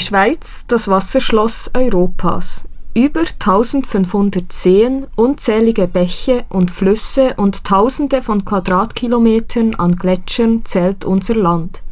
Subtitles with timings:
[0.00, 2.64] Die Schweiz, das Wasserschloss Europas.
[2.94, 11.34] Über 1500 Seen, unzählige Bäche und Flüsse und Tausende von Quadratkilometern an Gletschern zählt unser
[11.34, 11.82] Land.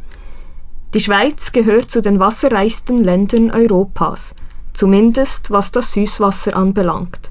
[0.95, 4.33] Die Schweiz gehört zu den wasserreichsten Ländern Europas,
[4.73, 7.29] zumindest was das Süßwasser anbelangt.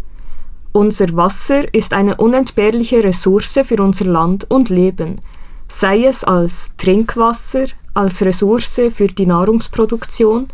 [0.71, 5.21] Unser Wasser ist eine unentbehrliche Ressource für unser Land und Leben,
[5.67, 7.65] sei es als Trinkwasser,
[7.95, 10.47] als Ressource für die Nahrungsproduktion,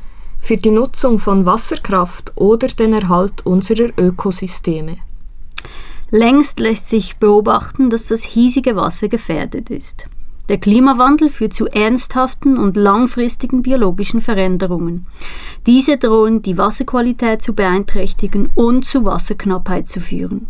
[0.45, 4.99] für die Nutzung von Wasserkraft oder den Erhalt unserer Ökosysteme.
[6.11, 10.05] Längst lässt sich beobachten, dass das hiesige Wasser gefährdet ist.
[10.51, 15.07] Der Klimawandel führt zu ernsthaften und langfristigen biologischen Veränderungen.
[15.67, 20.49] Diese drohen, die Wasserqualität zu beeinträchtigen und zu Wasserknappheit zu führen.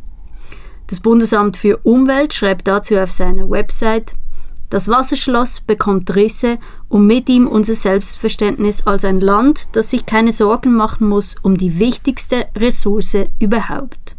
[0.89, 4.17] Das Bundesamt für Umwelt schreibt dazu auf seiner Website,
[4.71, 10.33] das Wasserschloss bekommt Risse und mit ihm unser Selbstverständnis als ein Land, das sich keine
[10.33, 14.17] Sorgen machen muss um die wichtigste Ressource überhaupt.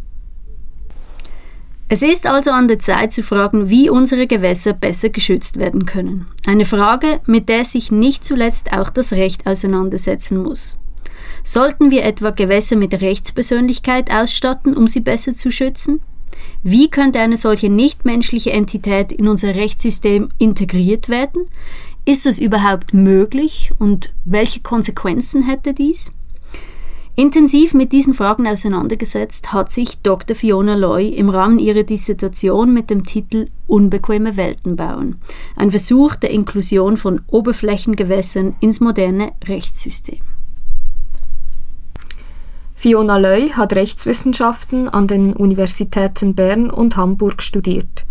[1.88, 6.26] Es ist also an der Zeit zu fragen, wie unsere Gewässer besser geschützt werden können.
[6.48, 10.80] Eine Frage, mit der sich nicht zuletzt auch das Recht auseinandersetzen muss.
[11.44, 16.00] Sollten wir etwa Gewässer mit Rechtspersönlichkeit ausstatten, um sie besser zu schützen?
[16.64, 21.46] Wie könnte eine solche nichtmenschliche Entität in unser Rechtssystem integriert werden?
[22.06, 26.12] Ist das überhaupt möglich und welche Konsequenzen hätte dies?
[27.18, 30.36] Intensiv mit diesen Fragen auseinandergesetzt hat sich Dr.
[30.36, 35.16] Fiona Loy im Rahmen ihrer Dissertation mit dem Titel Unbequeme Welten bauen,
[35.56, 40.35] ein Versuch der Inklusion von Oberflächengewässern ins moderne Rechtssystem.
[42.78, 48.06] Fiona Loy hat Rechtswissenschaften an den Universitäten Bern und Hamburg studiert.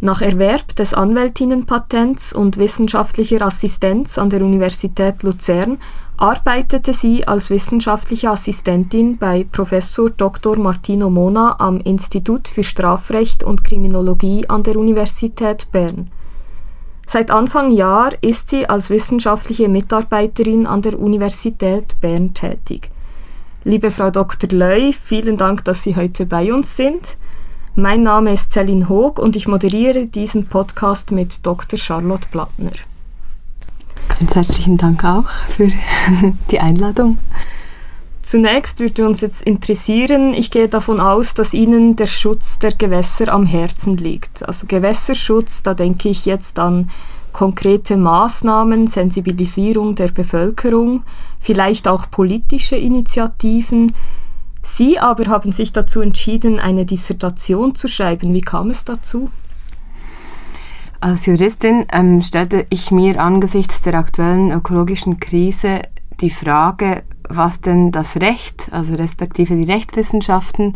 [0.00, 5.78] Nach Erwerb des Anwältinnenpatents und wissenschaftlicher Assistenz an der Universität Luzern
[6.16, 10.56] arbeitete sie als wissenschaftliche Assistentin bei Professor Dr.
[10.56, 16.10] Martino Mona am Institut für Strafrecht und Kriminologie an der Universität Bern.
[17.08, 22.90] Seit Anfang Jahr ist sie als wissenschaftliche Mitarbeiterin an der Universität Bern tätig.
[23.66, 24.48] Liebe Frau Dr.
[24.50, 27.16] Löy, vielen Dank, dass Sie heute bei uns sind.
[27.74, 31.76] Mein Name ist Celine Hoog und ich moderiere diesen Podcast mit Dr.
[31.76, 32.70] Charlotte Blattner.
[34.20, 35.24] Ganz herzlichen Dank auch
[35.56, 35.68] für
[36.52, 37.18] die Einladung.
[38.22, 43.32] Zunächst würde uns jetzt interessieren, ich gehe davon aus, dass Ihnen der Schutz der Gewässer
[43.32, 44.46] am Herzen liegt.
[44.46, 46.88] Also Gewässerschutz, da denke ich jetzt an
[47.36, 51.02] konkrete Maßnahmen, Sensibilisierung der Bevölkerung,
[51.38, 53.92] vielleicht auch politische Initiativen.
[54.62, 58.32] Sie aber haben sich dazu entschieden, eine Dissertation zu schreiben.
[58.32, 59.28] Wie kam es dazu?
[61.00, 65.82] Als Juristin ähm, stellte ich mir angesichts der aktuellen ökologischen Krise
[66.22, 70.74] die Frage, was denn das Recht, also respektive die Rechtswissenschaften,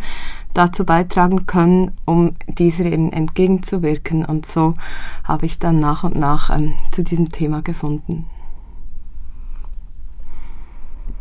[0.55, 4.25] dazu beitragen können, um dieser eben entgegenzuwirken.
[4.25, 4.75] Und so
[5.25, 8.27] habe ich dann nach und nach ähm, zu diesem Thema gefunden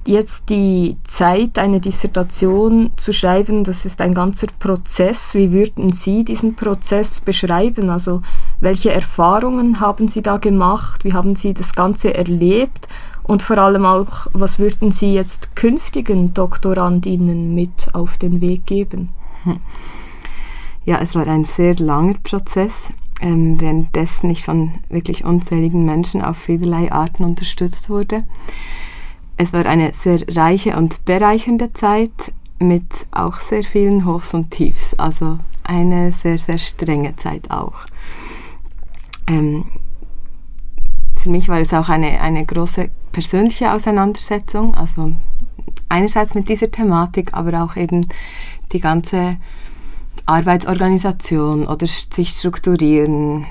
[0.10, 5.36] jetzt die Zeit, eine Dissertation zu schreiben, das ist ein ganzer Prozess.
[5.36, 7.90] Wie würden Sie diesen Prozess beschreiben?
[7.90, 8.22] Also
[8.60, 11.04] welche Erfahrungen haben Sie da gemacht?
[11.04, 12.88] Wie haben Sie das Ganze erlebt?
[13.24, 19.10] Und vor allem auch, was würden Sie jetzt künftigen Doktorandinnen mit auf den Weg geben?
[20.86, 22.92] Ja, es war ein sehr langer Prozess,
[23.22, 28.24] ähm, währenddessen ich von wirklich unzähligen Menschen auf vielerlei Arten unterstützt wurde.
[29.38, 34.94] Es war eine sehr reiche und bereichernde Zeit mit auch sehr vielen Hochs und Tiefs.
[34.96, 37.86] Also eine sehr, sehr strenge Zeit auch.
[39.28, 39.66] Ähm,
[41.16, 44.76] für mich war es auch eine, eine große persönliche Auseinandersetzung.
[44.76, 45.14] Also
[45.90, 48.08] einerseits mit dieser Thematik, aber auch eben
[48.72, 49.38] die ganze
[50.26, 53.46] Arbeitsorganisation oder sich strukturieren,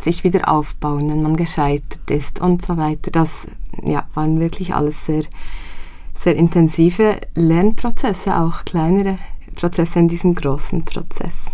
[0.00, 3.10] sich wieder aufbauen, wenn man gescheitert ist und so weiter.
[3.10, 3.46] Das
[3.84, 5.22] ja, waren wirklich alles sehr,
[6.12, 9.16] sehr intensive Lernprozesse, auch kleinere
[9.54, 11.46] Prozesse in diesem großen Prozess.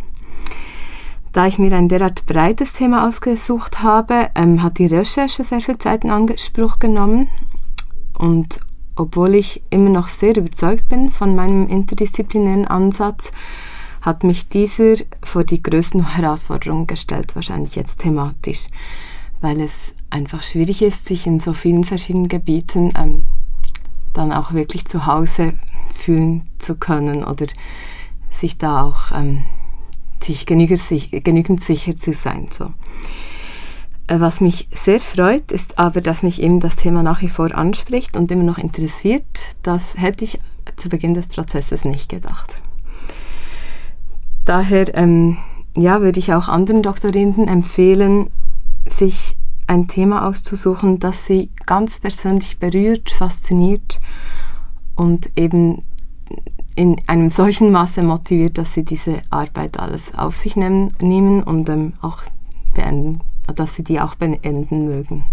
[1.33, 5.79] Da ich mir ein derart breites Thema ausgesucht habe, ähm, hat die Recherche sehr viel
[5.79, 7.29] Zeit in Anspruch genommen.
[8.19, 8.61] Und
[9.01, 13.31] obwohl ich immer noch sehr überzeugt bin von meinem interdisziplinären Ansatz,
[14.03, 18.67] hat mich dieser vor die größten Herausforderungen gestellt, wahrscheinlich jetzt thematisch,
[19.41, 23.25] weil es einfach schwierig ist, sich in so vielen verschiedenen Gebieten ähm,
[24.13, 25.55] dann auch wirklich zu Hause
[25.95, 27.47] fühlen zu können oder
[28.31, 29.45] sich da auch ähm,
[30.23, 30.83] sich genügend,
[31.25, 32.49] genügend sicher zu sein.
[32.59, 32.73] So.
[34.11, 37.55] Äh, was mich sehr freut, ist aber, dass mich eben das Thema nach wie vor
[37.55, 39.47] anspricht und immer noch interessiert.
[39.63, 40.41] Das hätte ich
[40.77, 42.57] zu Beginn des Prozesses nicht gedacht.
[44.45, 45.39] Daher ähm,
[45.77, 48.31] ja, würde ich auch anderen Doktoranden empfehlen,
[48.87, 49.37] sich
[49.69, 54.01] ein Thema auszusuchen, das sie ganz persönlich berührt, fasziniert
[54.97, 55.85] und eben
[56.75, 61.69] in einem solchen Maße motiviert, dass sie diese Arbeit alles auf sich nehmen, nehmen und
[61.69, 62.23] ähm, auch
[62.75, 63.21] beenden,
[63.53, 65.25] dass sie die auch beenden mögen.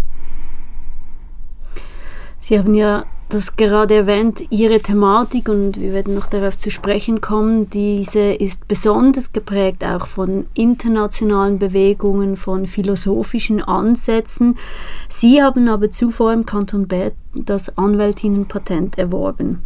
[2.40, 7.20] Sie haben ja das gerade erwähnt, Ihre Thematik, und wir werden noch darauf zu sprechen
[7.20, 14.56] kommen, diese ist besonders geprägt auch von internationalen Bewegungen, von philosophischen Ansätzen.
[15.10, 19.62] Sie haben aber zuvor im Kanton Bern das Anwältinnenpatent erworben.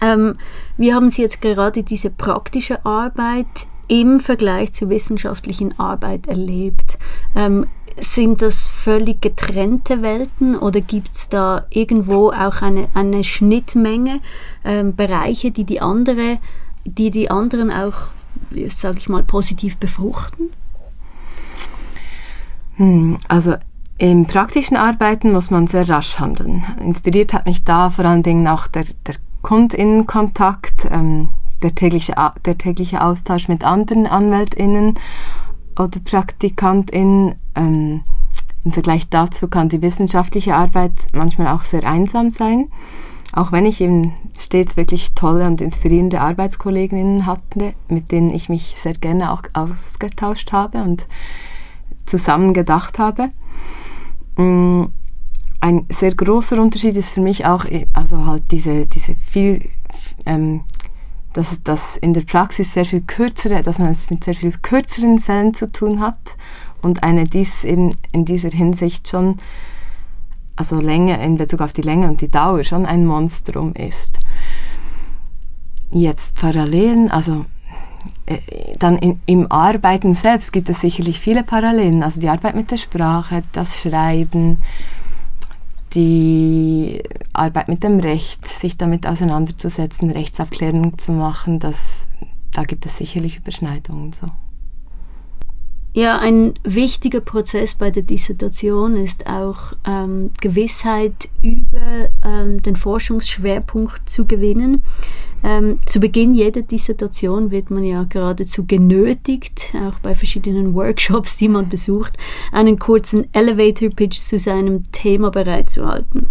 [0.00, 0.34] Ähm,
[0.76, 6.98] wie haben Sie jetzt gerade diese praktische Arbeit im Vergleich zur wissenschaftlichen Arbeit erlebt?
[7.34, 7.66] Ähm,
[8.00, 14.20] sind das völlig getrennte Welten oder gibt es da irgendwo auch eine, eine Schnittmenge,
[14.64, 16.38] ähm, Bereiche, die die, andere,
[16.84, 17.94] die die anderen auch,
[18.68, 20.50] sage ich mal, positiv befruchten?
[22.76, 23.56] Hm, also
[23.98, 26.64] im praktischen Arbeiten muss man sehr rasch handeln.
[26.80, 31.30] Inspiriert hat mich da vor allen Dingen auch der, der Kundinnenkontakt, ähm,
[31.62, 32.14] der, tägliche,
[32.44, 34.94] der tägliche Austausch mit anderen AnwältInnen
[35.78, 37.34] oder PraktikantInnen.
[37.54, 38.02] Ähm,
[38.64, 42.68] Im Vergleich dazu kann die wissenschaftliche Arbeit manchmal auch sehr einsam sein.
[43.32, 48.76] Auch wenn ich eben stets wirklich tolle und inspirierende Arbeitskolleginnen hatte, mit denen ich mich
[48.78, 51.06] sehr gerne auch ausgetauscht habe und
[52.06, 53.28] zusammen gedacht habe.
[54.36, 54.86] Mm,
[55.60, 59.68] ein sehr großer Unterschied ist für mich auch, also halt diese, diese viel
[60.24, 60.62] ähm,
[61.32, 65.18] dass das in der Praxis sehr viel kürzere, dass man es mit sehr viel kürzeren
[65.18, 66.36] Fällen zu tun hat
[66.82, 69.36] und eine dies eben in dieser Hinsicht schon,
[70.56, 74.18] also Länge in Bezug auf die Länge und die Dauer schon ein Monstrum ist.
[75.90, 77.46] Jetzt Parallelen, also
[78.26, 78.38] äh,
[78.78, 82.76] dann in, im Arbeiten selbst gibt es sicherlich viele Parallelen, also die Arbeit mit der
[82.76, 84.58] Sprache, das Schreiben,
[85.94, 87.02] die
[87.32, 92.06] Arbeit mit dem Recht, sich damit auseinanderzusetzen, Rechtsabklärung zu machen, das,
[92.52, 94.12] da gibt es sicherlich Überschneidungen.
[94.12, 94.26] So.
[95.94, 104.08] Ja, ein wichtiger Prozess bei der Dissertation ist auch ähm, Gewissheit über ähm, den Forschungsschwerpunkt
[104.08, 104.84] zu gewinnen.
[105.44, 111.48] Ähm, zu Beginn jeder Dissertation wird man ja geradezu genötigt, auch bei verschiedenen Workshops, die
[111.48, 112.16] man besucht,
[112.50, 116.26] einen kurzen Elevator Pitch zu seinem Thema bereitzuhalten.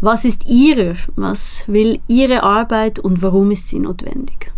[0.00, 4.52] Was ist Ihre, was will Ihre Arbeit und warum ist sie notwendig?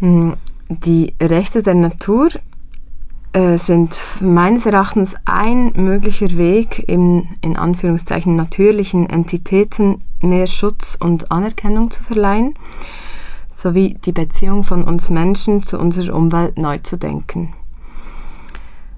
[0.00, 0.34] Hm,
[0.68, 2.28] die Rechte der Natur
[3.36, 11.30] äh, sind meines Erachtens ein möglicher Weg, in, in Anführungszeichen natürlichen Entitäten mehr Schutz und
[11.30, 12.54] Anerkennung zu verleihen,
[13.52, 17.52] sowie die Beziehung von uns Menschen zu unserer Umwelt neu zu denken.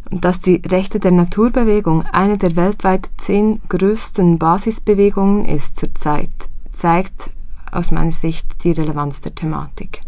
[0.08, 6.31] Dass die Rechte der Naturbewegung eine der weltweit zehn größten Basisbewegungen ist zurzeit,
[6.70, 7.31] zeigt
[7.73, 10.00] aus meiner Sicht die Relevanz der Thematik.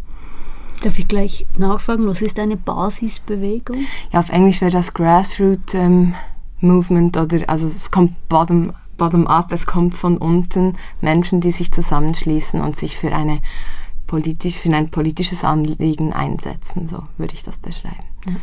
[0.83, 3.85] Darf ich gleich nachfragen, was ist eine Basisbewegung?
[4.13, 6.15] Ja, auf Englisch wäre das Grassroot ähm,
[6.61, 11.71] Movement oder also es kommt bottom, bottom up, es kommt von unten Menschen, die sich
[11.71, 13.41] zusammenschließen und sich für eine
[14.07, 18.07] politisch, für ein politisches Anliegen einsetzen, so würde ich das beschreiben.
[18.27, 18.37] Ja.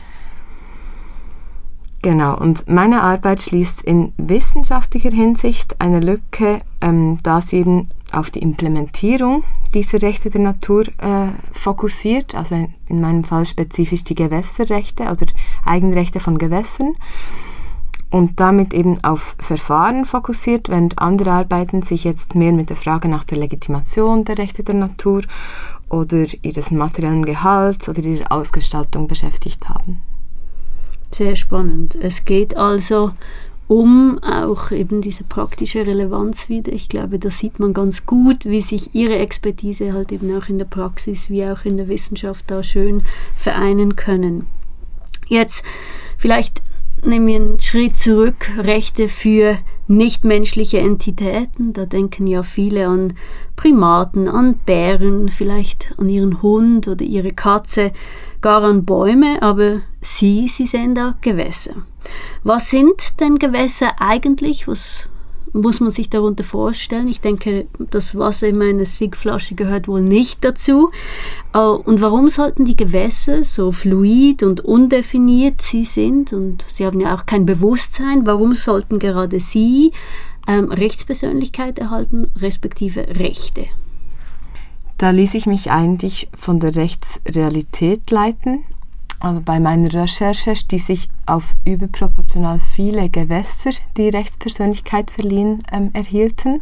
[2.04, 8.32] Genau, und meine Arbeit schließt in wissenschaftlicher Hinsicht eine Lücke, ähm, da sie eben auf
[8.32, 12.56] die Implementierung dieser Rechte der Natur äh, fokussiert, also
[12.88, 15.26] in meinem Fall spezifisch die Gewässerrechte oder
[15.66, 16.96] Eigenrechte von Gewässern
[18.10, 23.10] und damit eben auf Verfahren fokussiert, während andere Arbeiten sich jetzt mehr mit der Frage
[23.10, 25.24] nach der Legitimation der Rechte der Natur
[25.90, 30.02] oder ihres materiellen Gehalts oder ihrer Ausgestaltung beschäftigt haben.
[31.12, 31.96] Sehr spannend.
[31.96, 33.12] Es geht also
[33.68, 36.72] um auch eben diese praktische Relevanz wieder.
[36.72, 40.58] Ich glaube, da sieht man ganz gut, wie sich ihre Expertise halt eben auch in
[40.58, 43.04] der Praxis wie auch in der Wissenschaft da schön
[43.36, 44.48] vereinen können.
[45.28, 45.64] Jetzt
[46.18, 46.62] vielleicht
[47.04, 51.74] nehmen wir einen Schritt zurück, Rechte für nichtmenschliche Entitäten.
[51.74, 53.14] Da denken ja viele an
[53.56, 57.92] Primaten, an Bären, vielleicht an ihren Hund oder ihre Katze,
[58.42, 61.76] gar an Bäume, aber Sie, Sie sehen da Gewässer.
[62.44, 64.68] Was sind denn Gewässer eigentlich?
[64.68, 65.10] Was
[65.54, 67.08] muss man sich darunter vorstellen?
[67.08, 70.92] Ich denke, das Wasser in meiner Sigflasche gehört wohl nicht dazu.
[71.54, 77.00] Äh, und warum sollten die Gewässer so fluid und undefiniert sie sind und sie haben
[77.00, 79.92] ja auch kein Bewusstsein, warum sollten gerade sie
[80.48, 83.66] ähm, Rechtspersönlichkeit erhalten, respektive Rechte?
[84.98, 88.64] Da ließ ich mich eigentlich von der Rechtsrealität leiten
[89.20, 96.62] also bei meiner Recherche stieß ich auf überproportional viele Gewässer, die Rechtspersönlichkeit verliehen ähm, erhielten.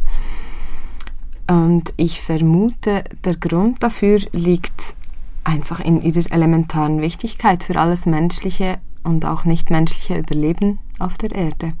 [1.48, 4.96] Und ich vermute, der Grund dafür liegt
[5.44, 11.74] einfach in ihrer elementaren Wichtigkeit für alles menschliche und auch nichtmenschliche Überleben auf der Erde.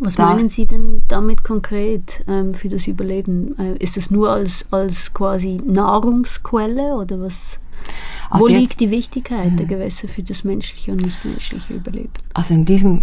[0.00, 3.56] Was da, meinen Sie denn damit konkret ähm, für das Überleben?
[3.58, 7.60] Äh, ist das nur als, als quasi Nahrungsquelle oder was?
[8.30, 12.12] Also Wo liegt die Wichtigkeit der Gewässer für das menschliche und nichtmenschliche Überleben?
[12.34, 13.02] Also in diesem,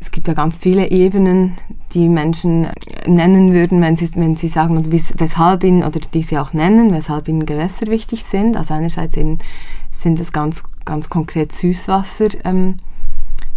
[0.00, 1.56] es gibt ja ganz viele Ebenen,
[1.94, 2.68] die Menschen
[3.06, 6.92] nennen würden, wenn sie, wenn sie sagen, also weshalb ihnen, oder die sie auch nennen,
[6.92, 8.56] weshalb ihnen Gewässer wichtig sind.
[8.56, 9.38] Also einerseits eben
[9.90, 12.28] sind es ganz, ganz konkret Süßwasser.
[12.44, 12.76] Ähm,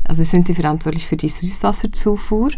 [0.07, 2.51] also sind sie verantwortlich für die Süßwasserzufuhr.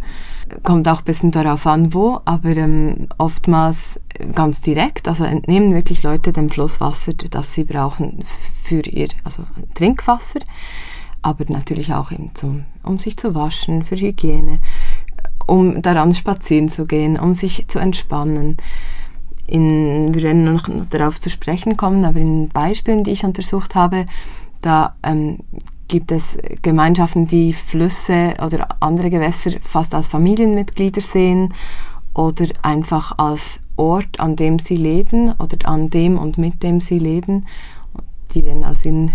[0.63, 3.99] Kommt auch ein bisschen darauf an, wo, aber ähm, oftmals
[4.35, 5.07] ganz direkt.
[5.07, 8.23] Also entnehmen wirklich Leute dem Flusswasser, das sie brauchen
[8.63, 9.43] für ihr also
[9.75, 10.39] Trinkwasser,
[11.21, 14.59] aber natürlich auch eben zum, um sich zu waschen, für Hygiene,
[15.47, 18.57] um daran spazieren zu gehen, um sich zu entspannen.
[19.47, 24.05] In, wir werden noch darauf zu sprechen kommen, aber in Beispielen, die ich untersucht habe,
[24.61, 25.39] da ähm,
[25.89, 31.53] gibt es Gemeinschaften, die Flüsse oder andere Gewässer fast als Familienmitglieder sehen
[32.13, 36.99] oder einfach als Ort, an dem sie leben oder an dem und mit dem sie
[36.99, 37.45] leben.
[38.33, 39.13] Die werden aus ihren,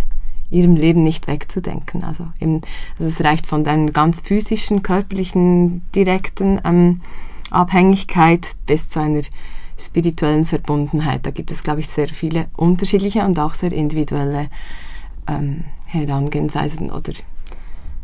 [0.50, 2.04] ihrem Leben nicht wegzudenken.
[2.04, 2.60] Also, eben,
[2.98, 7.00] also es reicht von der ganz physischen, körperlichen, direkten ähm,
[7.50, 9.22] Abhängigkeit bis zu einer
[9.78, 11.26] spirituellen Verbundenheit.
[11.26, 14.48] Da gibt es, glaube ich, sehr viele unterschiedliche und auch sehr individuelle
[15.28, 15.64] ähm,
[15.94, 17.12] Herangehensweisen oder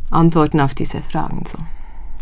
[0.09, 1.43] Antworten auf diese Fragen.
[1.45, 1.57] So.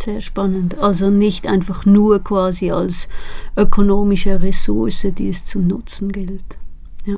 [0.03, 0.77] Sehr spannend.
[0.77, 3.09] Also nicht einfach nur quasi als
[3.57, 6.57] ökonomische Ressource, die es zu nutzen gilt.
[7.05, 7.15] Ja.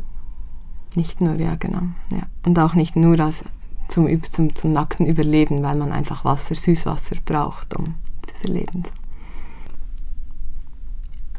[0.96, 1.84] Nicht nur, ja, genau.
[2.10, 2.24] Ja.
[2.46, 3.44] Und auch nicht nur als
[3.88, 8.84] zum, zum, zum nackten Überleben, weil man einfach Wasser, Süßwasser braucht, um zu verleben.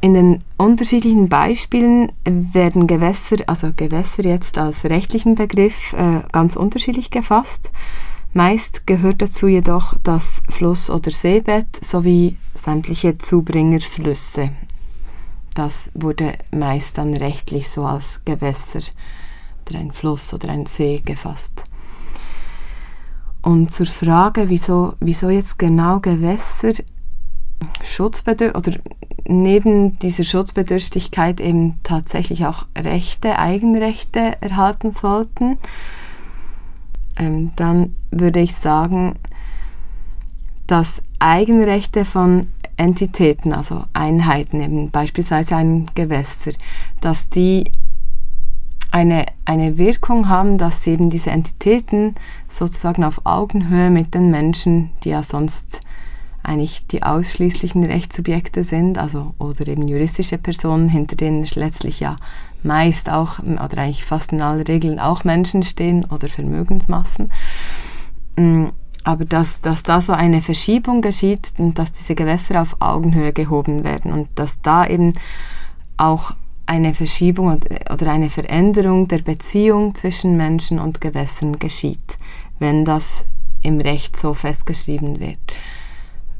[0.02, 7.12] In den unterschiedlichen Beispielen werden Gewässer, also Gewässer jetzt als rechtlichen Begriff, äh, ganz unterschiedlich
[7.12, 7.70] gefasst.
[8.32, 14.50] Meist gehört dazu jedoch das Fluss- oder Seebett sowie sämtliche Zubringerflüsse.
[15.54, 18.80] Das wurde meist dann rechtlich so als Gewässer
[19.68, 21.62] oder ein Fluss oder ein See gefasst.
[23.40, 26.72] Und zur Frage, wieso, wieso jetzt genau Gewässer
[27.82, 28.78] Schutzbedürftig oder
[29.26, 35.58] neben dieser Schutzbedürftigkeit eben tatsächlich auch Rechte, Eigenrechte erhalten sollten,
[37.18, 39.16] ähm, dann würde ich sagen,
[40.66, 46.52] dass Eigenrechte von Entitäten, also Einheiten, eben beispielsweise ein Gewässer,
[47.00, 47.70] dass die
[48.90, 52.14] eine, eine Wirkung haben, dass eben diese Entitäten
[52.48, 55.80] sozusagen auf Augenhöhe mit den Menschen, die ja sonst
[56.42, 62.16] eigentlich die ausschließlichen Rechtssubjekte sind, also oder eben juristische Personen, hinter denen letztlich ja
[62.62, 67.32] meist auch oder eigentlich fast in aller Regeln auch Menschen stehen oder Vermögensmassen.
[68.36, 68.66] Mm,
[69.04, 73.82] aber dass, dass da so eine Verschiebung geschieht und dass diese Gewässer auf Augenhöhe gehoben
[73.82, 75.12] werden und dass da eben
[75.96, 76.32] auch
[76.66, 77.58] eine Verschiebung
[77.90, 82.18] oder eine Veränderung der Beziehung zwischen Menschen und Gewässern geschieht,
[82.60, 83.24] wenn das
[83.62, 85.38] im Recht so festgeschrieben wird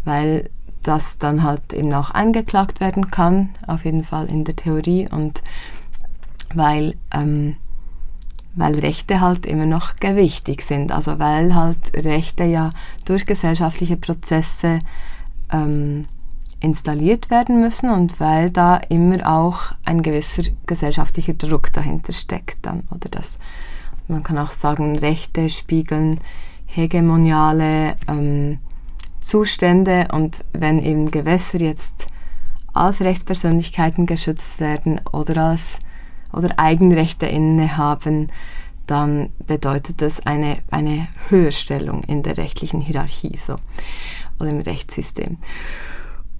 [0.05, 0.51] weil
[0.83, 5.09] das dann halt eben auch eingeklagt werden kann, auf jeden Fall in der Theorie.
[5.09, 5.43] Und
[6.55, 7.57] weil, ähm,
[8.55, 12.71] weil Rechte halt immer noch gewichtig sind, also weil halt Rechte ja
[13.05, 14.81] durch gesellschaftliche Prozesse
[15.51, 16.07] ähm,
[16.61, 22.85] installiert werden müssen und weil da immer auch ein gewisser gesellschaftlicher Druck dahinter steckt dann
[22.91, 23.39] oder das
[24.07, 26.21] man kann auch sagen Rechte spiegeln
[26.67, 28.59] hegemoniale ähm,
[29.23, 32.07] Zustände und wenn eben Gewässer jetzt
[32.73, 35.79] als Rechtspersönlichkeiten geschützt werden oder als
[36.33, 38.29] oder Eigenrechte innehaben,
[38.87, 43.57] dann bedeutet das eine, eine Höherstellung in der rechtlichen Hierarchie so,
[44.41, 45.37] oder im Rechtssystem.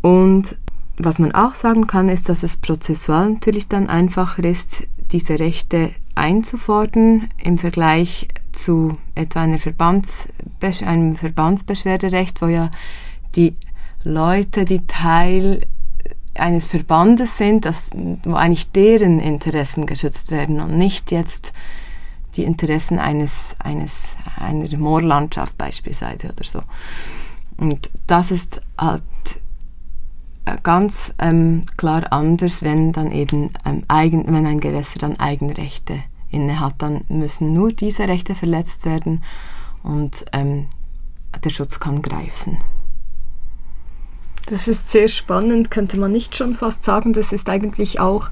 [0.01, 0.57] Und
[0.97, 5.91] was man auch sagen kann, ist, dass es prozessual natürlich dann einfacher ist, diese Rechte
[6.15, 10.29] einzufordern im Vergleich zu etwa einer Verbands
[10.83, 12.71] einem Verbandsbeschwerderecht, wo ja
[13.35, 13.57] die
[14.05, 15.67] Leute, die Teil
[16.35, 17.91] eines Verbandes sind, das,
[18.25, 21.53] wo eigentlich deren Interessen geschützt werden und nicht jetzt
[22.37, 26.61] die Interessen eines, eines, einer Moorlandschaft beispielsweise oder so.
[27.59, 29.03] Und das ist halt
[30.47, 36.03] äh, ganz ähm, klar anders, wenn dann eben ähm, eigen, wenn ein Gewässer dann Eigenrechte
[36.33, 39.23] inne hat, dann müssen nur diese Rechte verletzt werden
[39.83, 40.67] und ähm,
[41.45, 42.59] der Schutz kann greifen.
[44.47, 47.13] Das ist sehr spannend, könnte man nicht schon fast sagen.
[47.13, 48.31] Das ist eigentlich auch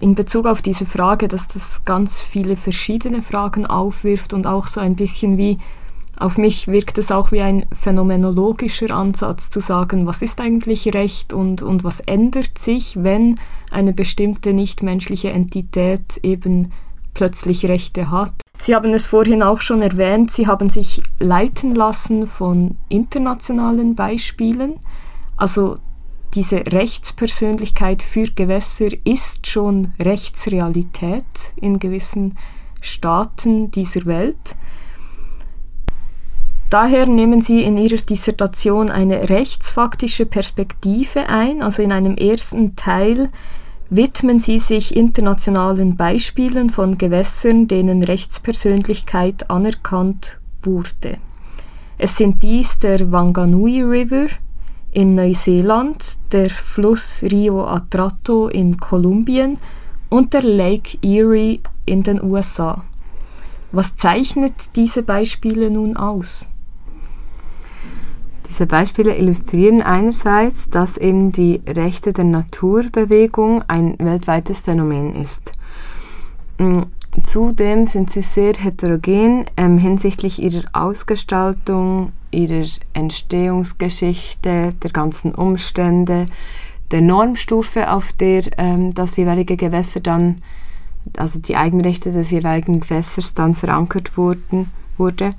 [0.00, 4.80] in Bezug auf diese Frage, dass das ganz viele verschiedene Fragen aufwirft und auch so
[4.80, 5.58] ein bisschen wie,
[6.18, 11.32] auf mich wirkt es auch wie ein phänomenologischer Ansatz zu sagen, was ist eigentlich Recht
[11.32, 13.38] und, und was ändert sich, wenn
[13.70, 16.72] eine bestimmte nichtmenschliche Entität eben
[17.14, 18.32] plötzlich Rechte hat.
[18.60, 24.74] Sie haben es vorhin auch schon erwähnt, Sie haben sich leiten lassen von internationalen Beispielen.
[25.36, 25.74] Also
[26.34, 31.24] diese Rechtspersönlichkeit für Gewässer ist schon Rechtsrealität
[31.56, 32.38] in gewissen
[32.80, 34.56] Staaten dieser Welt.
[36.70, 43.30] Daher nehmen Sie in Ihrer Dissertation eine rechtsfaktische Perspektive ein, also in einem ersten Teil
[43.94, 51.18] widmen Sie sich internationalen Beispielen von Gewässern, denen Rechtspersönlichkeit anerkannt wurde.
[51.98, 54.28] Es sind dies der Wanganui River,
[54.92, 59.58] in Neuseeland, der Fluss Rio Atrato in Kolumbien
[60.08, 62.84] und der Lake Erie in den USA.
[63.72, 66.48] Was zeichnet diese Beispiele nun aus?
[68.48, 75.52] Diese Beispiele illustrieren einerseits, dass eben die Rechte der Naturbewegung ein weltweites Phänomen ist.
[76.58, 76.82] Mm,
[77.22, 86.26] zudem sind sie sehr heterogen ähm, hinsichtlich ihrer Ausgestaltung, ihrer Entstehungsgeschichte, der ganzen Umstände,
[86.90, 90.36] der Normstufe, auf der ähm, das jeweilige Gewässer dann,
[91.16, 95.34] also die Eigenrechte des jeweiligen Gewässers dann verankert wurden, wurde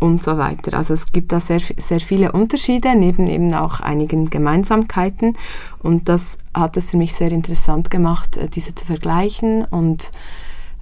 [0.00, 0.76] und so weiter.
[0.76, 5.36] Also es gibt da sehr, sehr viele Unterschiede, neben eben auch einigen Gemeinsamkeiten
[5.82, 10.10] und das hat es für mich sehr interessant gemacht, äh, diese zu vergleichen und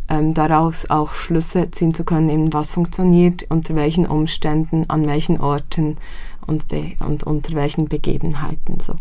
[0.09, 5.41] ähm, daraus auch Schlüsse ziehen zu können, eben was funktioniert, unter welchen Umständen, an welchen
[5.41, 5.99] Orten
[6.47, 6.65] und,
[7.01, 8.81] und unter welchen Begebenheiten.
[8.81, 8.95] So.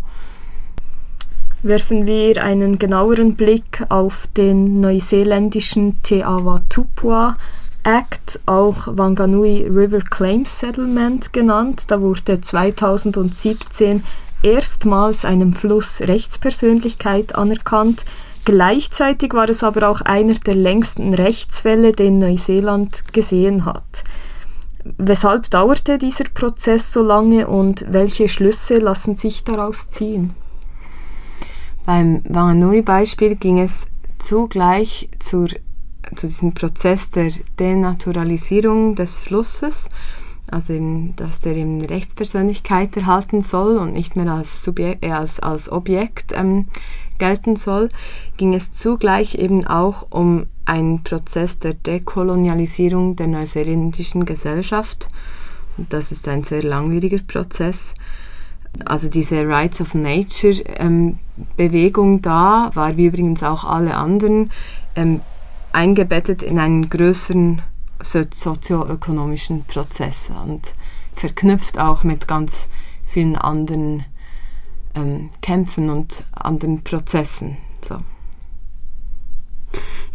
[1.64, 7.38] Werfen wir einen genaueren Blick auf den neuseeländischen Te Awa Tupua
[7.88, 11.86] Act, auch Wanganui River Claims Settlement genannt.
[11.88, 14.04] Da wurde 2017
[14.44, 18.04] erstmals einem Fluss Rechtspersönlichkeit anerkannt,
[18.48, 24.06] Gleichzeitig war es aber auch einer der längsten Rechtsfälle, den Neuseeland gesehen hat.
[24.98, 30.34] Weshalb dauerte dieser Prozess so lange und welche Schlüsse lassen sich daraus ziehen?
[31.86, 33.86] Beim Wanganui-Beispiel ging es
[34.18, 35.50] zugleich zur,
[36.16, 39.90] zu diesem Prozess der Denaturalisierung des Flusses,
[40.50, 45.40] also eben, dass der eben Rechtspersönlichkeit erhalten soll und nicht mehr als, Subjekt, äh, als,
[45.40, 46.68] als Objekt ähm,
[47.18, 47.90] gelten soll,
[48.38, 55.10] ging es zugleich eben auch um einen Prozess der Dekolonialisierung der neuseeländischen Gesellschaft.
[55.78, 57.94] Und das ist ein sehr langwieriger Prozess.
[58.86, 61.20] Also diese Rights of Nature ähm,
[61.56, 64.52] Bewegung da war wie übrigens auch alle anderen
[64.96, 65.22] ähm,
[65.78, 67.62] eingebettet in einen größeren
[68.02, 70.74] so sozioökonomischen Prozess und
[71.16, 72.68] verknüpft auch mit ganz
[73.06, 74.06] vielen anderen
[74.96, 77.58] ähm, Kämpfen und anderen Prozessen.
[77.88, 77.98] So.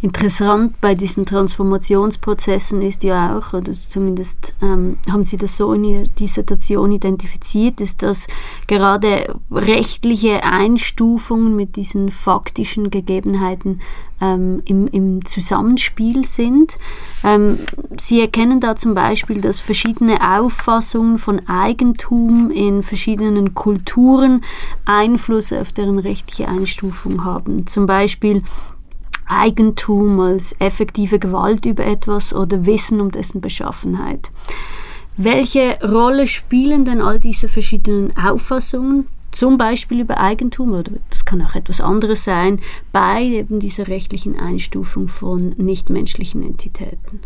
[0.03, 5.85] Interessant bei diesen Transformationsprozessen ist ja auch, oder zumindest ähm, haben Sie das so in
[5.85, 8.27] Ihrer Dissertation identifiziert, ist, dass
[8.67, 13.79] gerade rechtliche Einstufungen mit diesen faktischen Gegebenheiten
[14.19, 16.77] ähm, im, im, Zusammenspiel sind.
[17.23, 17.59] Ähm,
[17.97, 24.43] Sie erkennen da zum Beispiel, dass verschiedene Auffassungen von Eigentum in verschiedenen Kulturen
[24.83, 27.67] Einfluss auf deren rechtliche Einstufung haben.
[27.67, 28.43] Zum Beispiel
[29.27, 34.29] Eigentum als effektive Gewalt über etwas oder Wissen um dessen Beschaffenheit.
[35.15, 41.41] Welche Rolle spielen denn all diese verschiedenen Auffassungen, zum Beispiel über Eigentum oder das kann
[41.41, 42.59] auch etwas anderes sein,
[42.91, 47.19] bei eben dieser rechtlichen Einstufung von nichtmenschlichen Entitäten?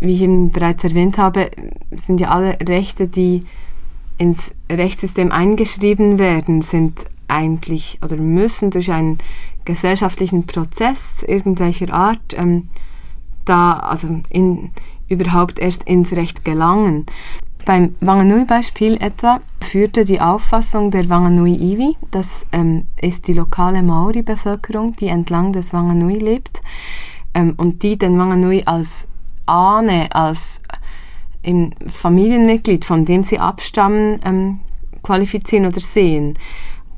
[0.00, 1.50] Wie ich eben bereits erwähnt habe,
[1.90, 3.44] sind ja alle Rechte, die
[4.16, 9.18] ins Rechtssystem eingeschrieben werden, sind eigentlich oder müssen durch einen
[9.68, 12.70] gesellschaftlichen Prozess irgendwelcher Art ähm,
[13.44, 14.70] da also in,
[15.08, 17.04] überhaupt erst ins Recht gelangen.
[17.66, 25.08] Beim Wanganui-Beispiel etwa führte die Auffassung der Wanganui-Iwi, das ähm, ist die lokale Maori-Bevölkerung, die
[25.08, 26.62] entlang des Wanganui lebt
[27.34, 29.06] ähm, und die den Wanganui als
[29.44, 30.62] Ahne, als
[31.42, 34.60] im Familienmitglied, von dem sie abstammen, ähm,
[35.02, 36.38] qualifizieren oder sehen.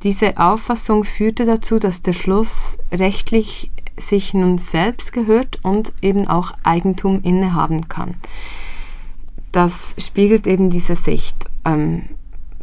[0.02, 6.52] Diese Auffassung führte dazu, dass der Fluss rechtlich sich nun selbst gehört und eben auch
[6.62, 8.14] Eigentum innehaben kann.
[9.52, 12.04] Das spiegelt eben diese Sicht ähm,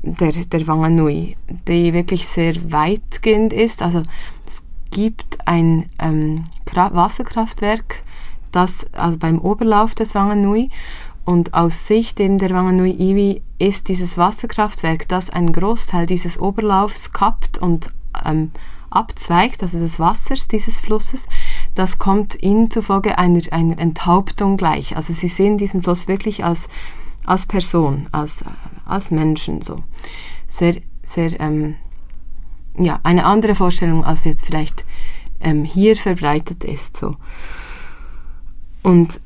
[0.02, 3.82] der, der Wanganui, die wirklich sehr weitgehend ist.
[3.82, 4.04] Also
[4.46, 8.04] es gibt ein ähm, Wasserkraftwerk,
[8.52, 10.70] das also beim Oberlauf des Wanganui
[11.28, 17.12] und aus Sicht eben der Wanganui Iwi ist dieses Wasserkraftwerk, das einen Großteil dieses Oberlaufs
[17.12, 17.90] kappt und
[18.24, 18.52] ähm,
[18.90, 21.28] abzweigt, also des Wassers dieses Flusses,
[21.76, 24.96] das kommt ihnen zufolge einer, einer Enthauptung gleich.
[24.96, 26.70] Also sie sehen diesen Fluss wirklich als,
[27.26, 28.46] als Person, als,
[28.86, 29.84] als Menschen so.
[30.48, 31.76] Sehr, sehr, ähm,
[32.78, 34.86] ja, eine andere Vorstellung, als jetzt vielleicht
[35.42, 36.96] ähm, hier verbreitet ist.
[36.96, 37.18] So.
[38.82, 39.20] Und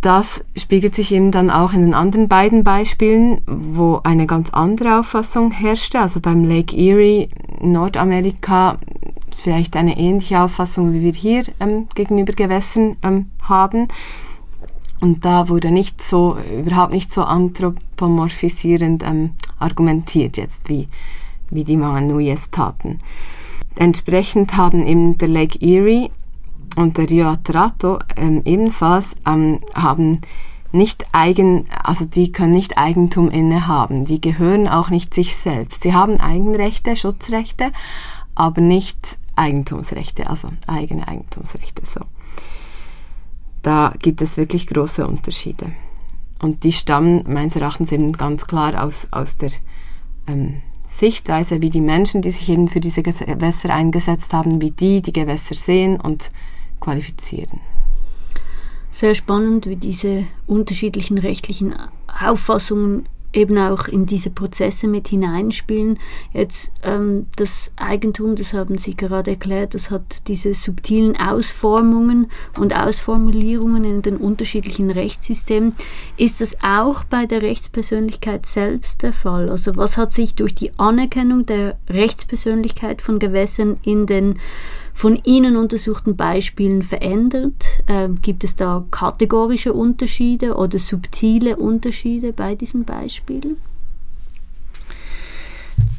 [0.00, 4.98] das spiegelt sich eben dann auch in den anderen beiden Beispielen, wo eine ganz andere
[4.98, 6.00] Auffassung herrschte.
[6.00, 7.28] Also beim Lake Erie,
[7.60, 8.78] Nordamerika,
[9.36, 13.88] vielleicht eine ähnliche Auffassung, wie wir hier ähm, gegenüber Gewässern ähm, haben.
[15.00, 20.88] Und da wurde nicht so, überhaupt nicht so anthropomorphisierend ähm, argumentiert jetzt, wie,
[21.50, 22.98] wie die Manganui es taten.
[23.76, 26.10] Entsprechend haben eben der Lake Erie
[26.76, 30.20] und der Rio Atrato ähm, ebenfalls ähm, haben
[30.72, 35.82] nicht eigen, also die können nicht Eigentum innehaben, die gehören auch nicht sich selbst.
[35.82, 37.72] Sie haben Eigenrechte, Schutzrechte,
[38.34, 41.82] aber nicht Eigentumsrechte, also eigene Eigentumsrechte.
[41.84, 42.00] So.
[43.62, 45.72] Da gibt es wirklich große Unterschiede.
[46.40, 49.50] Und die stammen meines Erachtens eben ganz klar aus, aus der
[50.26, 55.02] ähm, Sichtweise, wie die Menschen, die sich eben für diese Gewässer eingesetzt haben, wie die
[55.02, 56.30] die Gewässer sehen und
[56.80, 57.60] qualifizieren.
[58.90, 61.74] Sehr spannend, wie diese unterschiedlichen rechtlichen
[62.08, 65.98] Auffassungen eben auch in diese Prozesse mit hineinspielen.
[66.32, 72.74] Jetzt ähm, das Eigentum, das haben Sie gerade erklärt, das hat diese subtilen Ausformungen und
[72.74, 75.74] Ausformulierungen in den unterschiedlichen Rechtssystemen.
[76.16, 79.48] Ist das auch bei der Rechtspersönlichkeit selbst der Fall?
[79.48, 84.40] Also was hat sich durch die Anerkennung der Rechtspersönlichkeit von Gewässern in den
[85.00, 87.80] von Ihnen untersuchten Beispielen verändert?
[87.88, 93.56] Ähm, gibt es da kategorische Unterschiede oder subtile Unterschiede bei diesen Beispielen?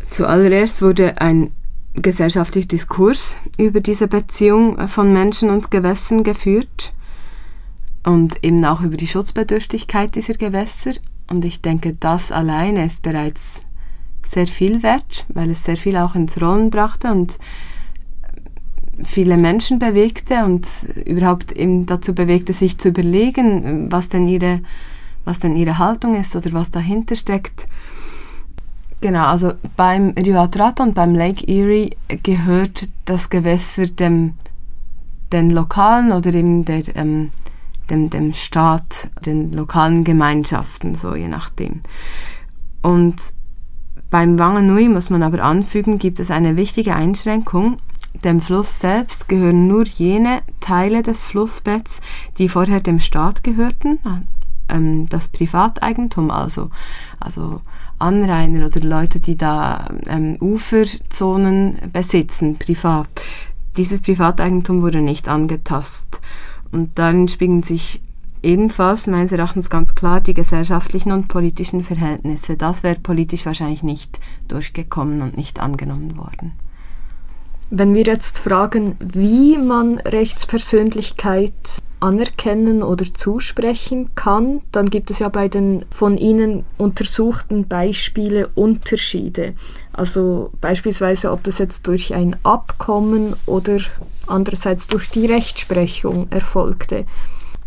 [0.07, 1.49] Zuallererst wurde ein
[1.95, 6.93] gesellschaftlicher Diskurs über diese Beziehung von Menschen und Gewässern geführt
[8.05, 10.91] und eben auch über die Schutzbedürftigkeit dieser Gewässer.
[11.27, 13.61] Und ich denke, das alleine ist bereits
[14.23, 17.39] sehr viel wert, weil es sehr viel auch ins Rollen brachte und
[19.05, 20.67] viele Menschen bewegte und
[21.05, 24.59] überhaupt eben dazu bewegte, sich zu überlegen, was denn ihre,
[25.25, 27.67] was denn ihre Haltung ist oder was dahinter steckt.
[29.01, 34.35] Genau, also beim Rio Atrato und beim Lake Erie gehört das Gewässer dem,
[35.31, 37.31] den lokalen oder eben der, ähm,
[37.89, 41.81] dem, dem Staat, den lokalen Gemeinschaften, so je nachdem.
[42.83, 43.15] Und
[44.11, 47.77] beim Wanganui muss man aber anfügen, gibt es eine wichtige Einschränkung,
[48.13, 52.01] dem Fluss selbst gehören nur jene Teile des Flussbetts,
[52.37, 53.99] die vorher dem Staat gehörten,
[54.69, 56.69] ähm, das Privateigentum also,
[57.19, 57.61] also
[57.99, 63.09] Anrainer oder Leute, die da ähm, Uferzonen besitzen, privat.
[63.77, 66.19] Dieses Privateigentum wurde nicht angetastet.
[66.71, 68.01] Und darin spiegeln sich
[68.43, 72.57] ebenfalls meines Erachtens ganz klar die gesellschaftlichen und politischen Verhältnisse.
[72.57, 76.53] Das wäre politisch wahrscheinlich nicht durchgekommen und nicht angenommen worden.
[77.73, 81.53] Wenn wir jetzt fragen, wie man Rechtspersönlichkeit
[82.01, 89.53] anerkennen oder zusprechen kann, dann gibt es ja bei den von Ihnen untersuchten Beispiele Unterschiede.
[89.93, 93.77] Also beispielsweise, ob das jetzt durch ein Abkommen oder
[94.27, 97.05] andererseits durch die Rechtsprechung erfolgte.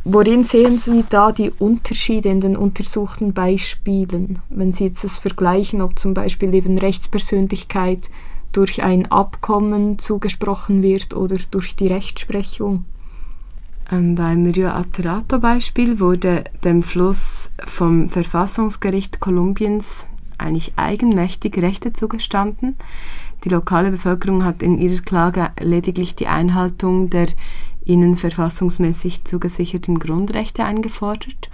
[0.05, 5.81] Worin sehen Sie da die Unterschiede in den untersuchten Beispielen, wenn Sie jetzt das vergleichen,
[5.81, 8.11] ob zum Beispiel eben Rechtspersönlichkeit
[8.55, 12.85] durch ein Abkommen zugesprochen wird oder durch die Rechtsprechung.
[13.93, 20.07] Ähm, beim Rio Aterato Beispiel wurde dem Fluss vom Verfassungsgericht Kolumbiens
[20.39, 22.77] eigentlich eigenmächtig Rechte zugestanden.
[23.45, 27.27] Die lokale Bevölkerung hat in ihrer Klage lediglich die Einhaltung der
[27.85, 31.51] ihnen verfassungsmäßig zugesicherten Grundrechte eingefordert.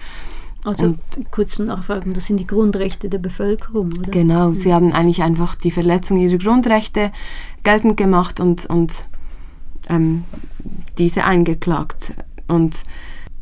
[0.64, 4.10] Also und, kurz nachfragen, das sind die Grundrechte der Bevölkerung, oder?
[4.10, 7.12] Genau, sie haben eigentlich einfach die Verletzung ihrer Grundrechte
[7.62, 9.04] geltend gemacht und, und
[9.88, 10.24] ähm,
[10.98, 12.12] diese eingeklagt.
[12.46, 12.84] Und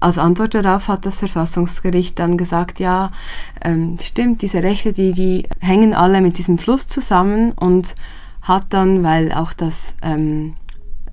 [0.01, 3.11] als Antwort darauf hat das Verfassungsgericht dann gesagt, ja,
[3.65, 7.97] ähm, stimmt, diese Rechte, die, die hängen alle mit diesem Fluss zusammen und
[8.43, 10.55] hat dann, weil auch das ähm,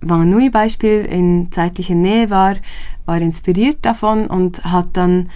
[0.01, 2.55] Wanganui-Beispiel in zeitlicher Nähe war,
[3.05, 5.29] war inspiriert davon und hat dann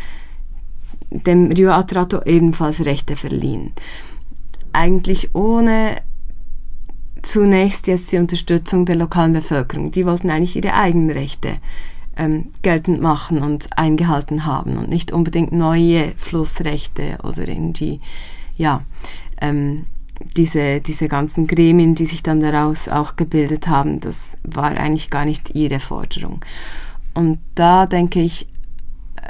[1.10, 3.74] dem Rio Atrato ebenfalls Rechte verliehen.
[4.74, 5.98] Eigentlich ohne
[7.22, 9.92] zunächst jetzt die Unterstützung der lokalen Bevölkerung.
[9.92, 11.56] Die wollten eigentlich ihre eigenen Rechte
[12.16, 18.00] ähm, geltend machen und eingehalten haben und nicht unbedingt neue Flussrechte oder irgendwie,
[18.58, 18.84] ja,
[19.42, 19.86] ähm,
[20.36, 25.24] diese, diese ganzen Gremien, die sich dann daraus auch gebildet haben, das war eigentlich gar
[25.24, 26.42] nicht ihre Forderung.
[27.14, 28.46] Und da denke ich,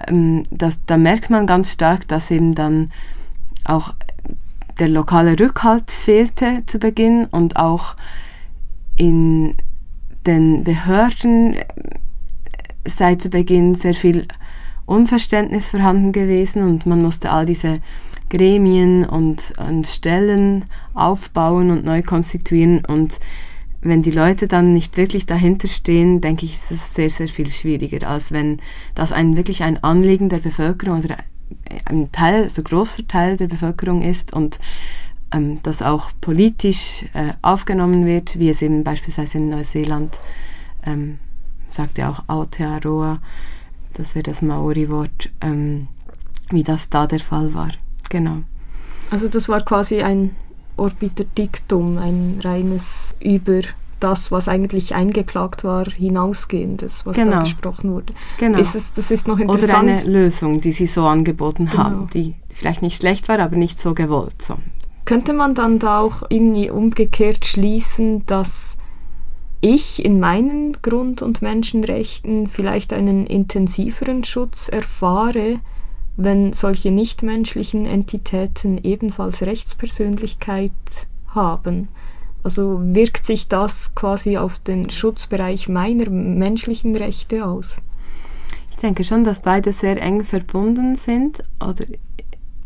[0.07, 2.91] ähm, dass, da merkt man ganz stark, dass eben dann
[3.65, 3.93] auch
[4.79, 7.95] der lokale Rückhalt fehlte zu Beginn und auch
[8.95, 9.55] in
[10.25, 11.55] den Behörden
[12.85, 14.27] sei zu Beginn sehr viel
[14.85, 17.79] Unverständnis vorhanden gewesen und man musste all diese
[18.29, 23.19] Gremien und, und Stellen aufbauen und neu konstituieren und
[23.81, 27.49] wenn die Leute dann nicht wirklich dahinter stehen, denke ich, ist es sehr, sehr viel
[27.49, 28.57] schwieriger, als wenn
[28.95, 31.17] das ein, wirklich ein Anliegen der Bevölkerung oder
[31.85, 34.59] ein Teil, so großer Teil der Bevölkerung ist und
[35.31, 40.19] ähm, das auch politisch äh, aufgenommen wird, wie es eben beispielsweise in Neuseeland
[40.83, 41.19] ähm,
[41.67, 43.19] sagt ja auch Aotearoa,
[43.93, 45.87] das wäre das Maori-Wort, ähm,
[46.49, 47.69] wie das da der Fall war.
[48.09, 48.39] Genau.
[49.11, 50.35] Also das war quasi ein
[50.79, 53.61] Orbiterdiktum, ein reines über
[53.99, 57.31] das, was eigentlich eingeklagt war, hinausgehendes, was genau.
[57.31, 58.13] da besprochen wurde.
[58.37, 58.57] Genau.
[58.57, 59.83] Ist es, das ist noch interessant.
[59.83, 61.83] Oder eine Lösung, die Sie so angeboten genau.
[61.83, 64.41] haben, die vielleicht nicht schlecht war, aber nicht so gewollt.
[64.41, 64.55] So.
[65.05, 68.77] Könnte man dann da auch irgendwie umgekehrt schließen, dass
[69.61, 75.59] ich in meinen Grund- und Menschenrechten vielleicht einen intensiveren Schutz erfahre,
[76.21, 80.71] wenn solche nichtmenschlichen Entitäten ebenfalls Rechtspersönlichkeit
[81.29, 81.87] haben.
[82.43, 87.77] Also wirkt sich das quasi auf den Schutzbereich meiner menschlichen Rechte aus?
[88.69, 91.85] Ich denke schon, dass beide sehr eng verbunden sind oder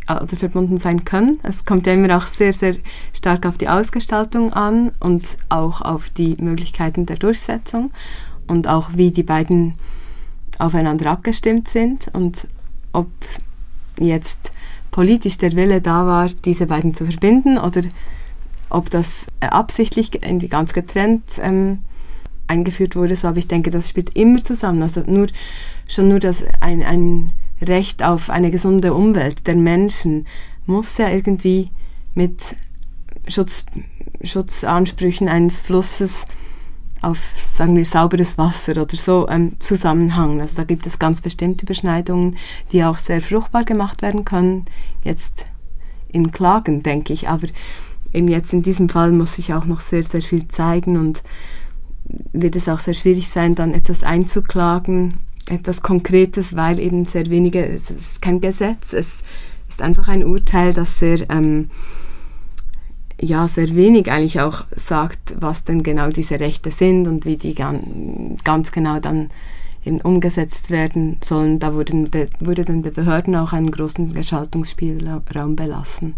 [0.10, 1.40] oder verbunden sein können.
[1.44, 2.76] Es kommt ja immer auch sehr, sehr
[3.14, 7.92] stark auf die Ausgestaltung an und auch auf die Möglichkeiten der Durchsetzung
[8.48, 9.76] und auch wie die beiden
[10.60, 12.48] aufeinander abgestimmt sind und
[12.94, 13.10] ob
[14.00, 14.52] jetzt
[14.92, 17.82] politisch der Wille da war, diese beiden zu verbinden oder
[18.70, 21.80] ob das absichtlich irgendwie ganz getrennt ähm,
[22.48, 23.16] eingeführt wurde.
[23.16, 24.82] So, aber ich denke, das spielt immer zusammen.
[24.82, 25.28] Also nur,
[25.88, 30.28] schon nur, dass ein, ein Recht auf eine gesunde Umwelt der Menschen
[30.66, 31.70] muss ja irgendwie
[32.16, 32.56] mit
[33.28, 33.64] Schutz,
[34.24, 36.26] Schutzansprüchen eines Flusses
[37.04, 40.42] auf, sagen wir, sauberes Wasser oder so ähm, zusammenhangen.
[40.42, 42.38] Also da gibt es ganz bestimmte Überschneidungen,
[42.72, 44.66] die auch sehr fruchtbar gemacht werden können.
[45.04, 45.46] Jetzt
[46.10, 47.30] in Klagen, denke ich.
[47.30, 47.48] Aber
[48.14, 51.24] eben jetzt in diesem Fall muss sich auch noch sehr, sehr viel zeigen und
[52.34, 57.66] wird es auch sehr schwierig sein, dann etwas einzuklagen etwas Konkretes, weil eben sehr wenige,
[57.66, 59.24] es ist kein Gesetz, es
[59.68, 61.70] ist einfach ein Urteil, das sehr, ähm,
[63.24, 67.56] ja, sehr wenig eigentlich auch sagt, was denn genau diese Rechte sind und wie die
[67.56, 69.30] gan ganz genau dann
[69.86, 71.60] eben umgesetzt werden sollen.
[71.60, 76.16] Da wurden de, wurde der Behörden auch einen großen Gestaltungsspielraum belassen.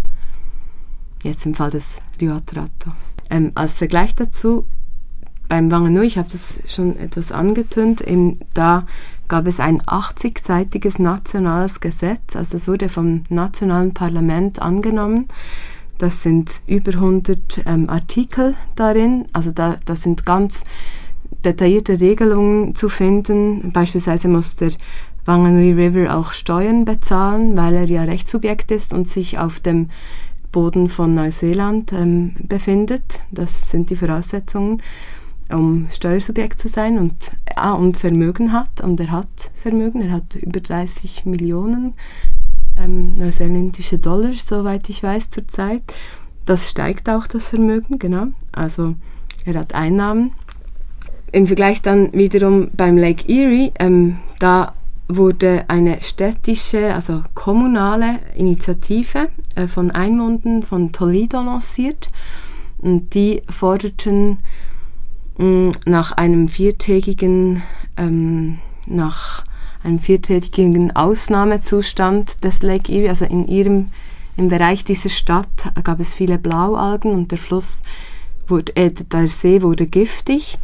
[1.23, 2.91] Jetzt im Fall des Rio Atrato.
[3.29, 4.65] Ähm, als Vergleich dazu,
[5.47, 8.85] beim Wanganui, ich habe das schon etwas angetönt, eben da
[9.27, 15.27] gab es ein 80-seitiges nationales Gesetz, also es wurde vom nationalen Parlament angenommen.
[15.97, 20.63] Das sind über 100 ähm, Artikel darin, also da, da sind ganz
[21.43, 23.71] detaillierte Regelungen zu finden.
[23.71, 24.71] Beispielsweise muss der
[25.25, 29.89] Wanganui River auch Steuern bezahlen, weil er ja Rechtssubjekt ist und sich auf dem
[30.51, 33.21] Boden von Neuseeland ähm, befindet.
[33.31, 34.81] Das sind die Voraussetzungen
[35.51, 37.13] um Steuersubjekt zu sein und,
[37.55, 38.81] ah, und Vermögen hat.
[38.81, 41.93] Und er hat Vermögen, er hat über 30 Millionen
[42.77, 45.81] ähm, neuseeländische Dollar, soweit ich weiß, zurzeit.
[46.45, 48.27] Das steigt auch, das Vermögen, genau.
[48.51, 48.95] Also
[49.45, 50.31] er hat Einnahmen.
[51.31, 54.73] Im Vergleich dann wiederum beim Lake Erie, ähm, da
[55.07, 62.09] wurde eine städtische, also kommunale Initiative äh, von Einwohnern von Toledo lanciert.
[62.79, 64.37] Und die forderten
[65.37, 67.61] nach einem viertägigen,
[67.97, 69.43] ähm, nach
[69.85, 73.09] einem viertägigen Ausnahmezustand des Lake Erie.
[73.09, 73.87] Also in ihrem,
[74.35, 77.83] im Bereich dieser Stadt gab es viele Blaualgen und der Fluss
[78.47, 80.57] wurde, äh, der See wurde giftig,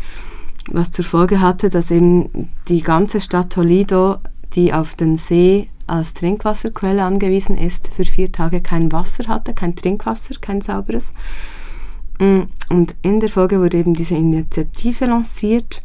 [0.69, 4.17] was zur Folge hatte, dass eben die ganze Stadt Toledo,
[4.53, 9.75] die auf den See als Trinkwasserquelle angewiesen ist, für vier Tage kein Wasser hatte, kein
[9.75, 11.13] Trinkwasser, kein sauberes.
[12.19, 15.81] Mm, und in der Folge wurde eben diese Initiative lanciert,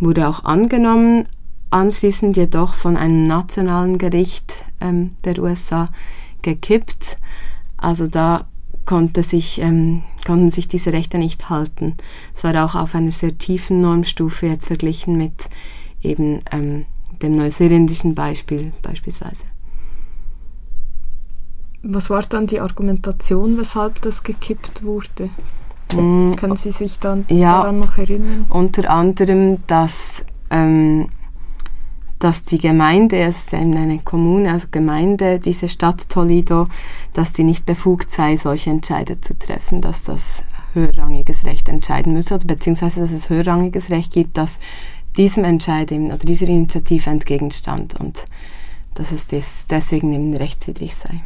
[0.00, 1.26] wurde auch angenommen,
[1.70, 5.88] anschließend jedoch von einem nationalen Gericht ähm, der USA
[6.42, 7.16] gekippt.
[7.76, 8.46] Also da
[8.86, 11.96] konnte sich, ähm, konnten sich diese Rechte nicht halten.
[12.34, 15.48] Es war auch auf einer sehr tiefen Normstufe jetzt verglichen mit
[16.02, 16.86] eben ähm,
[17.22, 19.44] dem neuseeländischen Beispiel beispielsweise.
[21.82, 25.30] Was war dann die Argumentation, weshalb das gekippt wurde?
[25.94, 28.46] Mm, Können Sie sich dann ja, daran noch erinnern?
[28.48, 31.08] Unter anderem, dass, ähm,
[32.18, 36.66] dass die Gemeinde, es ist eine Kommune, also Gemeinde, diese Stadt Toledo,
[37.12, 42.38] dass die nicht befugt sei, solche Entscheide zu treffen, dass das höherrangiges Recht entscheiden müsste,
[42.38, 44.60] beziehungsweise dass es höherrangiges Recht gibt, dass
[45.16, 48.24] diesem Entscheid eben, oder dieser Initiative entgegenstand und
[48.94, 51.20] dass es des, deswegen eben rechtswidrig sei.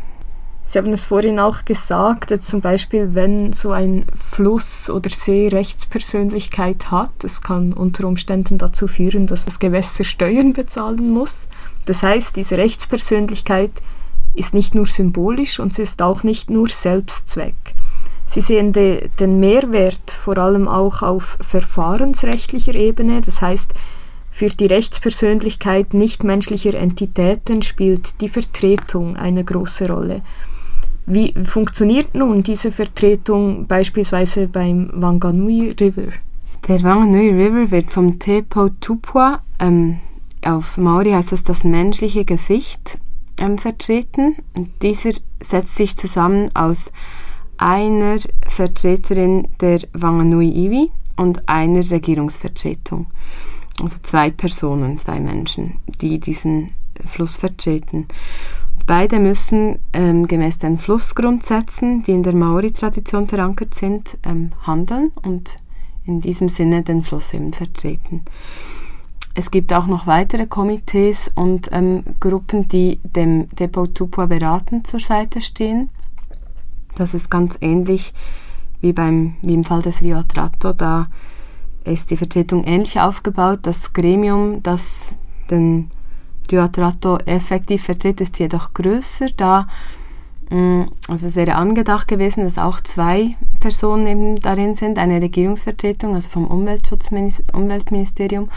[0.70, 6.92] Sie haben es vorhin auch gesagt, zum Beispiel, wenn so ein Fluss oder See Rechtspersönlichkeit
[6.92, 11.48] hat, das kann unter Umständen dazu führen, dass das Gewässer Steuern bezahlen muss.
[11.86, 13.72] Das heißt, diese Rechtspersönlichkeit
[14.36, 17.74] ist nicht nur symbolisch und sie ist auch nicht nur Selbstzweck.
[18.28, 23.74] Sie sehen de, den Mehrwert vor allem auch auf verfahrensrechtlicher Ebene, das heißt,
[24.30, 30.22] für die Rechtspersönlichkeit nichtmenschlicher Entitäten spielt die Vertretung eine große Rolle.
[31.06, 36.12] Wie funktioniert nun diese Vertretung beispielsweise beim Wanganui River?
[36.68, 39.98] Der Wanganui River wird vom Tepo Tupua, ähm,
[40.42, 42.98] auf Maori heißt das das menschliche Gesicht,
[43.38, 44.36] ähm, vertreten.
[44.54, 46.92] Und dieser setzt sich zusammen aus
[47.56, 53.06] einer Vertreterin der Wanganui Iwi und einer Regierungsvertretung.
[53.82, 56.72] Also zwei Personen, zwei Menschen, die diesen
[57.06, 58.06] Fluss vertreten.
[58.90, 65.60] Beide müssen ähm, gemäß den Flussgrundsätzen, die in der Maori-Tradition verankert sind, ähm, handeln und
[66.06, 68.22] in diesem Sinne den Fluss eben vertreten.
[69.36, 74.98] Es gibt auch noch weitere Komitees und ähm, Gruppen, die dem Depot Tupua beraten zur
[74.98, 75.90] Seite stehen.
[76.96, 78.12] Das ist ganz ähnlich
[78.80, 80.72] wie, beim, wie im Fall des Rio Atrato.
[80.72, 81.06] Da
[81.84, 83.60] ist die Vertretung ähnlich aufgebaut.
[83.62, 85.14] Das Gremium, das
[85.48, 85.92] den
[86.50, 89.28] Rio Atrato effektiv vertritt, ist jedoch größer.
[89.36, 89.68] Da,
[90.50, 96.14] mm, also es wäre angedacht gewesen, dass auch zwei Personen eben darin sind, eine Regierungsvertretung,
[96.14, 98.48] also vom Umweltministerium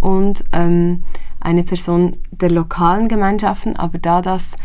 [0.00, 1.04] und ähm,
[1.40, 4.56] eine Person der lokalen Gemeinschaften, aber da das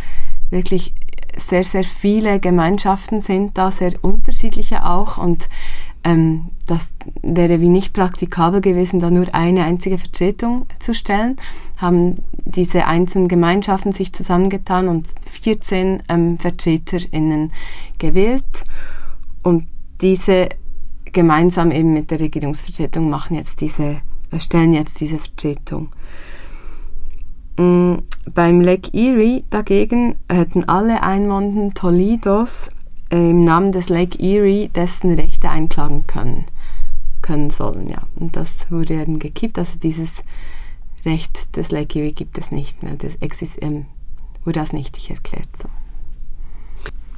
[0.50, 0.94] wirklich
[1.38, 5.50] sehr, sehr viele Gemeinschaften sind da, sehr unterschiedliche auch und
[6.04, 11.38] ähm, das wäre wie nicht praktikabel gewesen, da nur eine einzige Vertretung zu stellen,
[11.78, 17.52] haben diese einzelnen Gemeinschaften sich zusammengetan und 14 ähm, VertreterInnen
[17.98, 18.66] gewählt
[19.44, 19.68] und
[20.02, 20.50] diese
[21.12, 23.98] gemeinsam eben mit der Regierungsvertretung machen jetzt diese,
[24.38, 25.90] stellen jetzt diese Vertretung.
[27.58, 27.96] Mm,
[28.34, 32.79] beim Lake Erie dagegen hätten alle Einwohner Toledos äh,
[33.10, 36.46] im Namen des Lake Erie dessen Rechte einklagen können,
[37.22, 37.90] können sollen.
[37.90, 38.04] Ja.
[38.16, 40.24] Und das wurde eben gekippt, also dieses
[41.06, 43.14] Recht des Lake Erie gibt es nicht mehr, das
[43.62, 43.86] ähm,
[44.44, 45.50] wurde als nichtig erklärt.
[45.58, 45.70] So.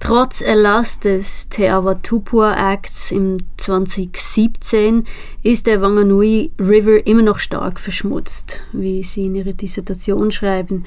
[0.02, 5.06] Trotz Erlass des Te Awatupua Acts im 2017
[5.44, 10.86] ist der Wanganui River immer noch stark verschmutzt, wie Sie in Ihrer Dissertation schreiben.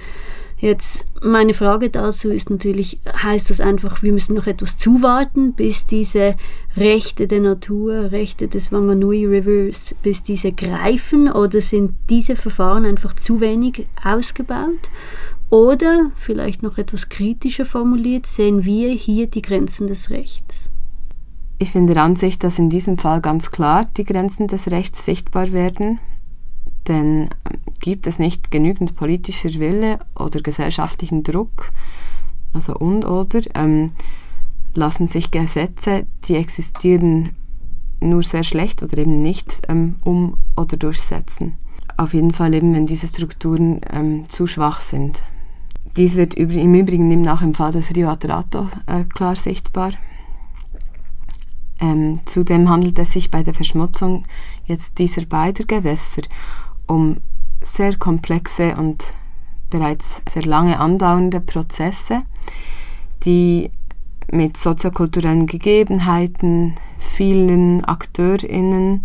[0.58, 5.86] Jetzt meine Frage dazu ist natürlich, heißt das einfach, wir müssen noch etwas zuwarten, bis
[5.86, 6.34] diese
[6.76, 13.14] Rechte der Natur, Rechte des Wanganui Rivers, bis diese greifen oder sind diese Verfahren einfach
[13.14, 14.90] zu wenig ausgebaut?
[15.50, 20.70] Oder, vielleicht noch etwas kritischer formuliert, sehen wir hier die Grenzen des Rechts?
[21.58, 25.52] Ich bin der Ansicht, dass in diesem Fall ganz klar die Grenzen des Rechts sichtbar
[25.52, 26.00] werden.
[26.88, 27.30] Denn
[27.80, 31.72] gibt es nicht genügend politischer Wille oder gesellschaftlichen Druck,
[32.52, 33.92] also und oder, ähm,
[34.74, 37.30] lassen sich Gesetze, die existieren,
[38.00, 41.56] nur sehr schlecht oder eben nicht ähm, um- oder durchsetzen.
[41.96, 45.22] Auf jeden Fall eben, wenn diese Strukturen ähm, zu schwach sind.
[45.96, 49.92] Dies wird im Übrigen eben auch im Fall des Rio Atrato äh, klar sichtbar.
[51.80, 54.24] Ähm, zudem handelt es sich bei der Verschmutzung
[54.64, 56.22] jetzt dieser beiden Gewässer
[56.86, 57.18] um
[57.62, 59.14] sehr komplexe und
[59.70, 62.22] bereits sehr lange andauernde Prozesse,
[63.24, 63.70] die
[64.30, 69.02] mit soziokulturellen Gegebenheiten, vielen AkteurInnen,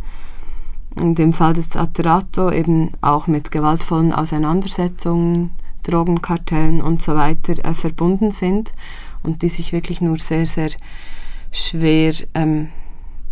[0.96, 5.52] in dem Fall des Aterato eben auch mit gewaltvollen Auseinandersetzungen,
[5.84, 8.74] Drogenkartellen und so weiter äh, verbunden sind
[9.24, 10.70] und die sich wirklich nur sehr, sehr
[11.52, 12.70] schwer ähm,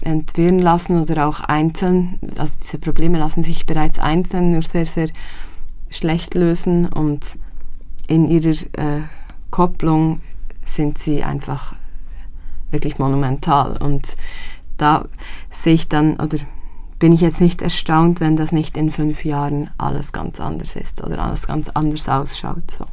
[0.02, 5.10] entwirren lassen oder auch einzeln, also diese Probleme lassen sich bereits einzeln nur sehr, sehr
[5.90, 7.38] schlecht lösen und
[8.08, 9.02] in ihrer äh,
[9.52, 10.22] Kopplung
[10.66, 11.76] sind sie einfach
[12.72, 13.78] wirklich monumental.
[13.78, 14.16] Und
[14.78, 15.06] da
[15.52, 16.38] sehe ich dann, oder
[17.00, 21.04] bin ich jetzt nicht erstaunt, wenn das nicht in fünf Jahren alles ganz anders ist
[21.04, 22.72] oder alles ganz anders ausschaut.
[22.72, 22.86] So.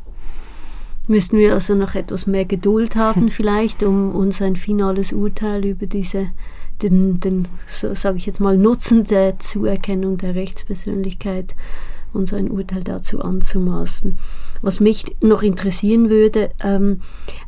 [1.08, 5.86] Müssten wir also noch etwas mehr Geduld haben, vielleicht, um uns ein finales Urteil über
[5.86, 6.28] diese,
[6.82, 11.54] den, den so sage ich jetzt mal, Nutzen der Zuerkennung der Rechtspersönlichkeit
[12.14, 14.16] uns ein Urteil dazu anzumaßen.
[14.62, 17.00] Was mich noch interessieren würde, ähm,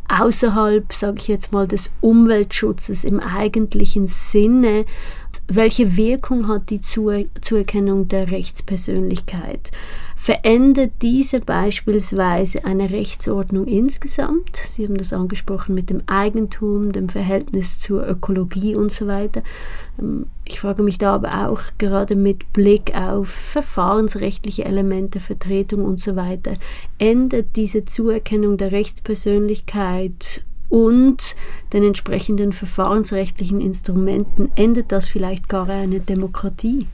[0.09, 4.85] außerhalb, sage ich jetzt mal, des Umweltschutzes im eigentlichen Sinne,
[5.49, 9.71] welche Wirkung hat die Zuerkennung der Rechtspersönlichkeit?
[10.17, 14.57] Verändert diese beispielsweise eine Rechtsordnung insgesamt?
[14.57, 19.43] Sie haben das angesprochen mit dem Eigentum, dem Verhältnis zur Ökologie und so weiter.
[20.01, 26.01] Ähm, ich frage mich da aber auch gerade mit Blick auf verfahrensrechtliche Elemente, Vertretung und
[26.01, 26.55] so weiter,
[26.99, 31.37] ändert diese Zuerkennung der Rechtspersönlichkeit und
[31.73, 36.87] den entsprechenden verfahrensrechtlichen Instrumenten endet das vielleicht gar eine Demokratie.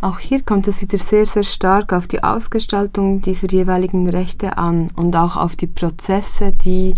[0.00, 4.88] Auch hier kommt es wieder sehr, sehr stark auf die Ausgestaltung dieser jeweiligen Rechte an
[4.94, 6.94] und auch auf die Prozesse, die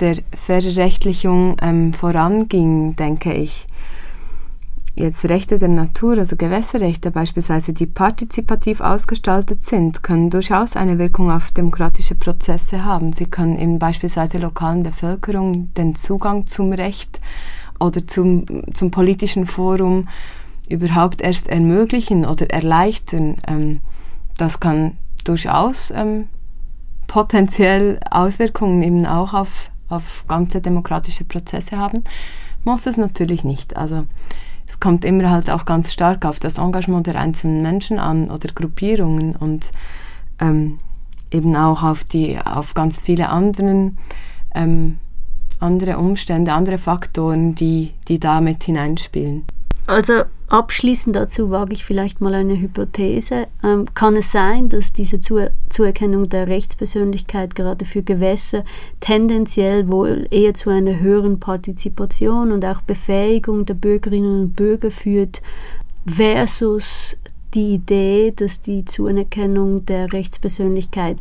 [0.00, 3.66] der Verrechtlichung ähm, voranging, denke ich
[4.96, 11.30] jetzt Rechte der Natur, also Gewässerrechte beispielsweise, die partizipativ ausgestaltet sind, können durchaus eine Wirkung
[11.30, 13.12] auf demokratische Prozesse haben.
[13.12, 17.20] Sie können eben beispielsweise lokalen Bevölkerung den Zugang zum Recht
[17.80, 20.08] oder zum, zum politischen Forum
[20.68, 23.36] überhaupt erst ermöglichen oder erleichtern.
[23.48, 23.80] Ähm,
[24.38, 26.28] das kann durchaus ähm,
[27.06, 32.04] potenziell Auswirkungen eben auch auf, auf ganze demokratische Prozesse haben.
[32.64, 33.76] Muss es natürlich nicht.
[33.76, 34.04] Also
[34.84, 39.34] kommt immer halt auch ganz stark auf das Engagement der einzelnen Menschen an oder Gruppierungen
[39.34, 39.70] und
[40.38, 40.78] ähm,
[41.30, 43.96] eben auch auf, die, auf ganz viele anderen,
[44.54, 44.98] ähm,
[45.58, 49.44] andere Umstände, andere Faktoren, die, die da mit hineinspielen.
[49.86, 53.46] Also abschließend dazu wage ich vielleicht mal eine Hypothese.
[53.62, 58.64] Ähm, kann es sein, dass diese Zu Zuerkennung der Rechtspersönlichkeit gerade für Gewässer
[59.00, 65.42] tendenziell wohl eher zu einer höheren Partizipation und auch Befähigung der Bürgerinnen und Bürger führt,
[66.06, 67.16] versus
[67.54, 71.18] die Idee, dass die Zuerkennung der Rechtspersönlichkeit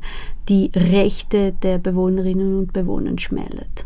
[0.50, 3.86] die Rechte der Bewohnerinnen und Bewohner schmälert?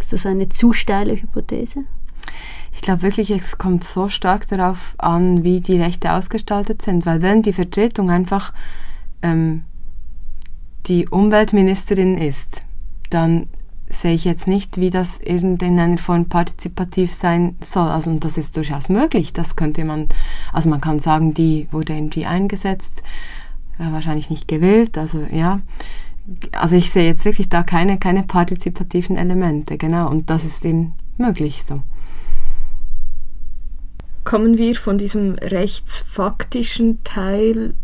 [0.00, 1.84] Ist das eine zu steile Hypothese?
[2.72, 7.22] Ich glaube wirklich, es kommt so stark darauf an, wie die Rechte ausgestaltet sind, weil
[7.22, 8.52] wenn die Vertretung einfach
[9.22, 9.64] ähm,
[10.86, 12.62] die Umweltministerin ist,
[13.10, 13.46] dann
[13.88, 17.88] sehe ich jetzt nicht, wie das in einer Form partizipativ sein soll.
[17.88, 19.32] Also und das ist durchaus möglich.
[19.32, 20.08] Das könnte man,
[20.52, 23.02] also man kann sagen, die wurde irgendwie eingesetzt,
[23.78, 24.96] äh, wahrscheinlich nicht gewählt.
[24.96, 25.60] Also ja,
[26.52, 30.08] also ich sehe jetzt wirklich da keine, keine partizipativen Elemente, genau.
[30.08, 31.80] Und das ist eben möglich so
[34.24, 37.74] kommen wir von diesem rechtsfaktischen Teil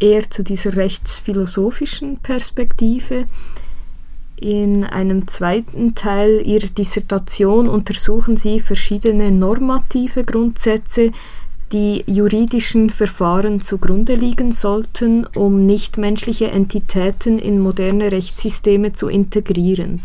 [0.00, 3.26] eher zu dieser rechtsphilosophischen Perspektive.
[4.40, 11.10] In einem zweiten Teil Ihrer Dissertation untersuchen Sie verschiedene normative Grundsätze,
[11.72, 20.00] die juridischen Verfahren zugrunde liegen sollten, um nichtmenschliche Entitäten in moderne Rechtssysteme zu integrieren.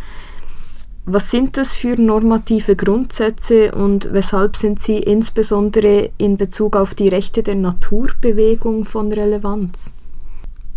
[1.05, 7.09] Was sind das für normative Grundsätze und weshalb sind sie insbesondere in Bezug auf die
[7.09, 9.91] Rechte der Naturbewegung von Relevanz?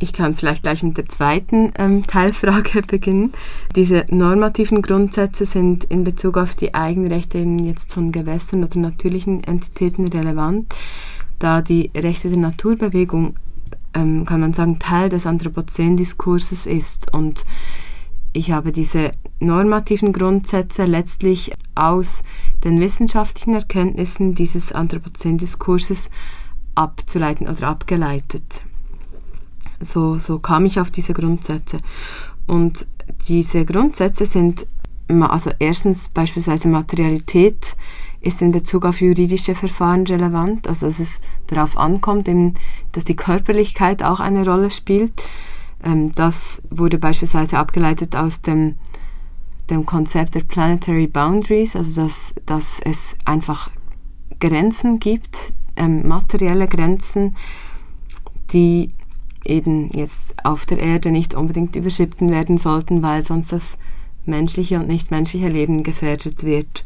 [0.01, 3.33] Ich kann vielleicht gleich mit der zweiten ähm, Teilfrage beginnen.
[3.77, 10.09] Diese normativen Grundsätze sind in Bezug auf die Eigenrechte jetzt von Gewässern oder natürlichen Entitäten
[10.09, 10.74] relevant,
[11.39, 13.37] da die Rechte der Naturbewegung,
[13.95, 17.45] ähm, kann man sagen, Teil des Anthropozän-Diskurses ist und
[18.37, 22.22] ich habe diese normativen Grundsätze letztlich aus
[22.64, 26.11] den wissenschaftlichen Erkenntnissen dieses Anthropozän-Diskurses
[26.74, 28.62] abzuleiten oder abgeleitet.
[29.80, 31.78] So, so kam ich auf diese Grundsätze.
[32.47, 32.87] Und
[33.28, 34.66] diese Grundsätze sind
[35.09, 37.76] also erstens beispielsweise Materialität
[38.20, 42.28] ist in Bezug auf juridische Verfahren relevant, also dass es darauf ankommt,
[42.93, 45.12] dass die Körperlichkeit auch eine Rolle spielt.
[45.83, 48.77] Ähm, das wurde beispielsweise abgeleitet aus dem,
[49.70, 53.70] dem Konzept der Planetary Boundaries, also dass, dass es einfach
[54.41, 57.37] Grenzen gibt, ähm, materielle Grenzen,
[58.53, 58.91] die
[59.45, 63.79] eben jetzt auf der Erde nicht unbedingt überschritten werden sollten, weil sonst das
[64.24, 66.85] menschliche und nichtmenschliche Leben gefährdet wird.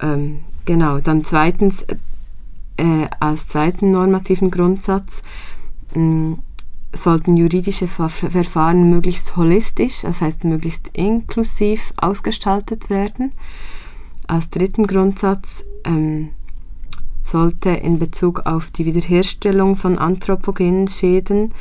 [0.00, 1.86] Ähm, genau, dann zweitens,
[2.76, 5.22] äh, als zweiten normativen Grundsatz
[5.94, 6.38] mh, mm,
[6.94, 13.32] sollten juridische Ver Verfahren möglichst holistisch, das heißt möglichst inklusiv ausgestaltet werden.
[14.26, 16.30] Als dritten Grundsatz ähm,
[17.22, 21.52] sollte in Bezug auf die Wiederherstellung von anthropogenen Schäden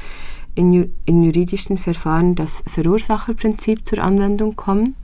[0.55, 4.95] in, in juridischen Verfahren das Verursacherprinzip zur Anwendung kommen.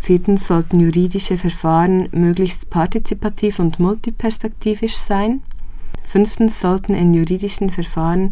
[0.00, 5.42] Viertens sollten juridische Verfahren möglichst partizipativ und multiperspektivisch sein.
[6.04, 8.30] Fünftens sollten in juridischen Verfahren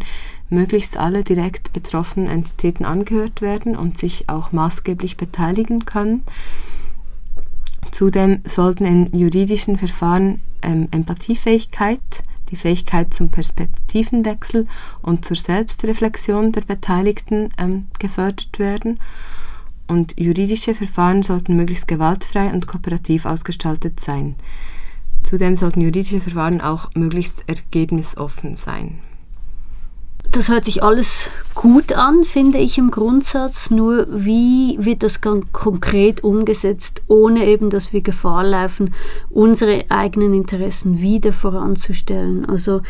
[0.49, 6.23] möglichst alle direkt betroffenen Entitäten angehört werden und sich auch maßgeblich beteiligen können.
[7.91, 11.99] Zudem sollten in juridischen Verfahren ähm, Empathiefähigkeit,
[12.51, 14.67] die Fähigkeit zum Perspektivenwechsel
[15.01, 18.99] und zur Selbstreflexion der Beteiligten ähm, gefördert werden.
[19.87, 24.35] Und juridische Verfahren sollten möglichst gewaltfrei und kooperativ ausgestaltet sein.
[25.23, 28.99] Zudem sollten juridische Verfahren auch möglichst ergebnisoffen sein
[30.31, 33.71] das hört sich alles gut an, finde ich im Grundsatz.
[33.71, 38.93] Nur wie wird das ganz konkret umgesetzt, ohne eben, dass wir Gefahr laufen,
[39.29, 42.45] unsere eigenen Interessen wieder voranzustellen?
[42.45, 42.81] Also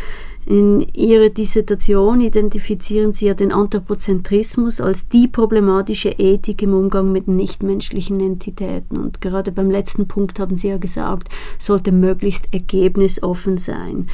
[0.45, 7.27] in Ihrer Dissertation identifizieren Sie ja den Anthropozentrismus als die problematische Ethik im Umgang mit
[7.27, 8.97] nichtmenschlichen Entitäten.
[8.97, 11.29] Und gerade beim letzten Punkt haben Sie ja gesagt,
[11.59, 14.07] sollte möglichst ergebnisoffen sein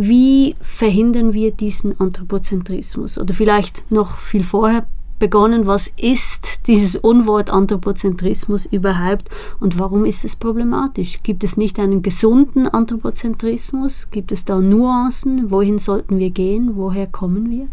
[0.00, 3.18] wie verhindern wir diesen Anthropozentrismus?
[3.18, 4.86] Oder vielleicht noch viel vorher
[5.18, 9.28] begonnen, was ist dieses Unwort Anthropozentrismus überhaupt
[9.58, 11.20] und warum ist es problematisch?
[11.22, 14.08] Gibt es nicht einen gesunden Anthropozentrismus?
[14.10, 15.50] Gibt es da Nuancen?
[15.50, 16.76] Wohin sollten wir gehen?
[16.76, 17.66] Woher kommen wir?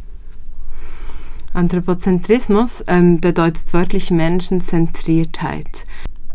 [1.54, 5.86] Anthropozentrismus ähm, bedeutet wörtlich Menschenzentriertheit.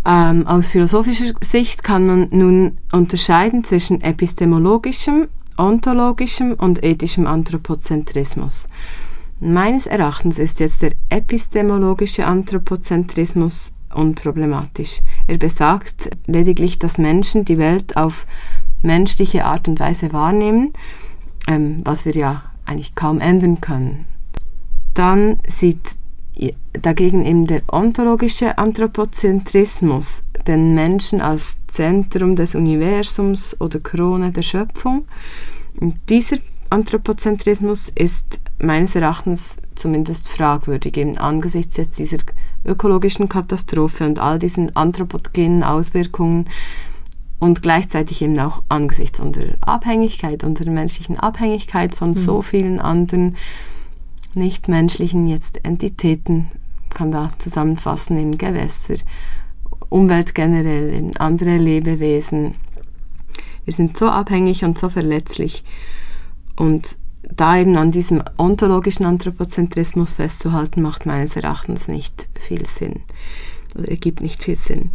[0.07, 8.69] Ähm, aus philosophischer Sicht kann man nun unterscheiden zwischen epistemologischem ontologischem und ethischem Anthropozentrismus.
[9.41, 15.01] Meines Erachtens ist jetzt der epistemologische Anthropozentrismus unproblematisch.
[15.27, 18.27] Er besagt lediglich, dass Menschen die Welt auf
[18.83, 20.73] menschliche Art und Weise wahrnehmen,
[21.49, 24.07] ähm, was wir ja eigentlich kaum ändern können.
[24.95, 25.97] Dann sieht
[26.73, 35.05] dagegen eben der ontologische Anthropozentrismus den Menschen als Zentrum des Universums oder Krone der Schöpfung.
[35.79, 36.39] Und dieser
[36.71, 42.19] Anthropozentrismus ist meines Erachtens zumindest fragwürdig, eben angesichts jetzt dieser
[42.65, 46.49] ökologischen Katastrophe und all diesen anthropogenen Auswirkungen
[47.39, 52.15] und gleichzeitig eben auch angesichts unserer Abhängigkeit, unserer menschlichen Abhängigkeit von mhm.
[52.15, 53.37] so vielen anderen
[54.35, 56.49] nichtmenschlichen jetzt Entitäten,
[56.91, 58.97] kann da zusammenfassen in Gewässer,
[59.89, 62.55] Umwelt generell, in andere Lebewesen.
[63.65, 65.65] Wir sind so abhängig und so verletzlich.
[66.57, 73.01] Und da eben an diesem ontologischen Anthropozentrismus festzuhalten, macht meines Erachtens nicht viel Sinn
[73.75, 74.91] oder ergibt nicht viel Sinn.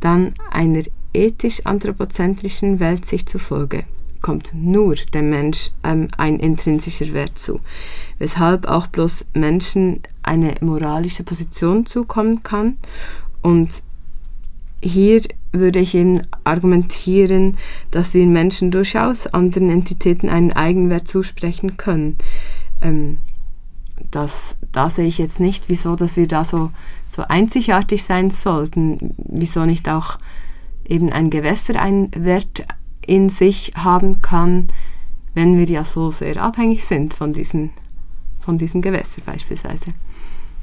[0.00, 0.82] Dann einer
[1.12, 3.84] ethisch-anthropozentrischen Weltsicht zufolge
[4.20, 7.60] kommt nur dem Mensch ähm, ein intrinsischer Wert zu,
[8.18, 12.76] weshalb auch bloß Menschen eine moralische Position zukommen kann.
[13.42, 13.70] Und
[14.82, 17.56] hier würde ich eben argumentieren,
[17.90, 22.16] dass wir Menschen durchaus anderen Entitäten einen Eigenwert zusprechen können.
[22.82, 23.18] Ähm,
[24.10, 26.70] das, da sehe ich jetzt nicht, wieso, dass wir da so,
[27.08, 30.18] so einzigartig sein sollten, wieso nicht auch
[30.86, 32.64] eben ein Gewässer einen Wert
[33.08, 34.68] in sich haben kann,
[35.34, 37.70] wenn wir ja so sehr abhängig sind von, diesen,
[38.40, 39.94] von diesem Gewässer beispielsweise.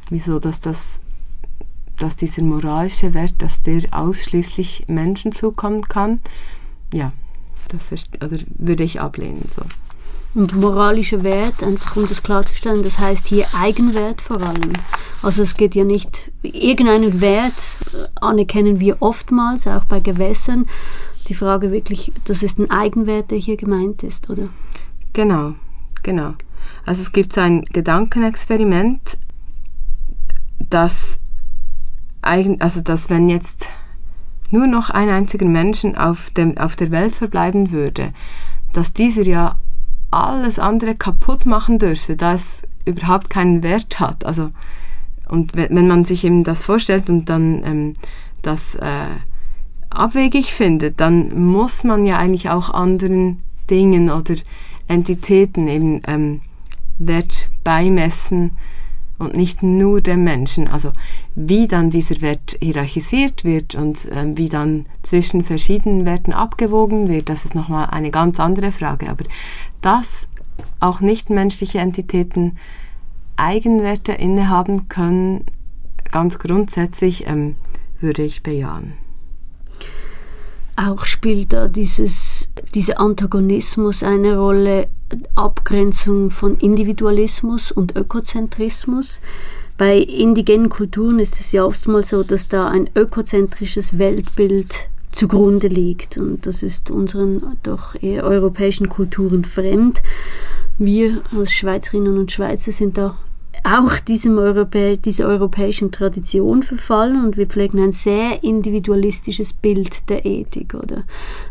[0.09, 0.99] Wieso, dass, das,
[1.97, 6.19] dass dieser moralische Wert, dass der ausschließlich Menschen zukommen kann,
[6.93, 7.11] ja,
[7.69, 9.49] das ist, oder würde ich ablehnen.
[9.55, 9.63] So.
[10.39, 14.73] Und moralischer Wert, einfach um das klarzustellen, das heißt hier Eigenwert vor allem.
[15.23, 17.77] Also es geht ja nicht, irgendeinen Wert
[18.15, 20.65] anerkennen wir oftmals, auch bei Gewässern,
[21.25, 24.49] die Frage wirklich, das ist ein Eigenwert, der hier gemeint ist, oder?
[25.13, 25.55] Genau,
[26.03, 26.33] genau.
[26.85, 29.17] Also es gibt so ein Gedankenexperiment,
[30.69, 31.19] dass,
[32.21, 33.69] also dass wenn jetzt
[34.51, 38.13] nur noch ein einziger Menschen auf, dem, auf der Welt verbleiben würde,
[38.73, 39.57] dass dieser ja
[40.11, 44.25] alles andere kaputt machen dürfte, da es überhaupt keinen Wert hat.
[44.25, 44.51] Also,
[45.27, 47.93] und wenn man sich eben das vorstellt und dann ähm,
[48.41, 49.07] das äh,
[49.95, 54.35] abwegig findet, dann muss man ja eigentlich auch anderen Dingen oder
[54.87, 56.41] Entitäten eben ähm,
[56.97, 58.51] Wert beimessen
[59.17, 60.67] und nicht nur dem Menschen.
[60.67, 60.91] Also
[61.35, 67.29] wie dann dieser Wert hierarchisiert wird und äh, wie dann zwischen verschiedenen Werten abgewogen wird,
[67.29, 69.09] das ist nochmal eine ganz andere Frage.
[69.09, 69.25] Aber
[69.81, 70.27] dass
[70.79, 72.57] auch nichtmenschliche Entitäten
[73.37, 75.45] Eigenwerte innehaben können,
[76.11, 77.55] ganz grundsätzlich ähm,
[77.99, 78.93] würde ich bejahen.
[80.75, 84.87] Auch spielt da dieses, dieser Antagonismus eine Rolle,
[85.35, 89.21] Abgrenzung von Individualismus und Ökozentrismus.
[89.77, 96.17] Bei indigenen Kulturen ist es ja oftmals so, dass da ein ökozentrisches Weltbild zugrunde liegt.
[96.17, 100.03] Und das ist unseren doch eher europäischen Kulturen fremd.
[100.77, 103.17] Wir als Schweizerinnen und Schweizer sind da
[103.65, 110.25] auch diesem Europä dieser europäischen Tradition verfallen und wir pflegen ein sehr individualistisches Bild der
[110.25, 111.03] Ethik oder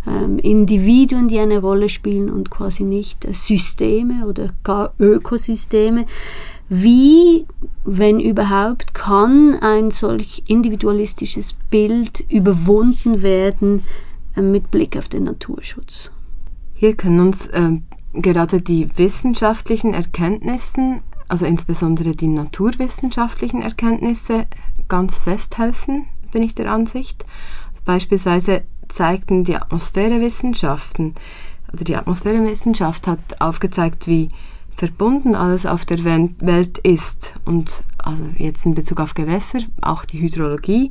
[0.06, 6.06] ähm, Individuen, die eine Rolle spielen und quasi nicht Systeme oder gar Ökosysteme.
[6.68, 7.46] Wie,
[7.84, 13.82] wenn überhaupt, kann ein solch individualistisches Bild überwunden werden
[14.36, 16.12] äh, mit Blick auf den Naturschutz?
[16.74, 17.80] Hier können uns äh,
[18.12, 24.46] gerade die wissenschaftlichen Erkenntnisse also insbesondere die naturwissenschaftlichen Erkenntnisse,
[24.88, 27.24] ganz festhelfen, bin ich der Ansicht.
[27.70, 31.14] Also beispielsweise zeigten die Atmosphärewissenschaften,
[31.72, 34.28] oder die Atmosphärewissenschaft hat aufgezeigt, wie
[34.76, 37.34] verbunden alles auf der Welt ist.
[37.44, 40.90] Und also jetzt in Bezug auf Gewässer, auch die Hydrologie,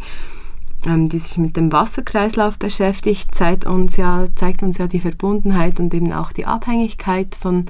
[0.86, 5.80] ähm, die sich mit dem Wasserkreislauf beschäftigt, zeigt uns, ja, zeigt uns ja die Verbundenheit
[5.80, 7.66] und eben auch die Abhängigkeit von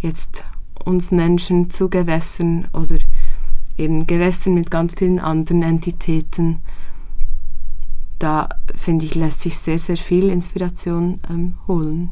[0.00, 0.44] jetzt
[0.86, 2.96] uns Menschen zu Gewässern oder
[3.78, 6.58] eben Gewässern mit ganz vielen anderen Entitäten.
[8.18, 12.10] Da finde ich, lässt sich sehr, sehr viel Inspiration ähm, holen.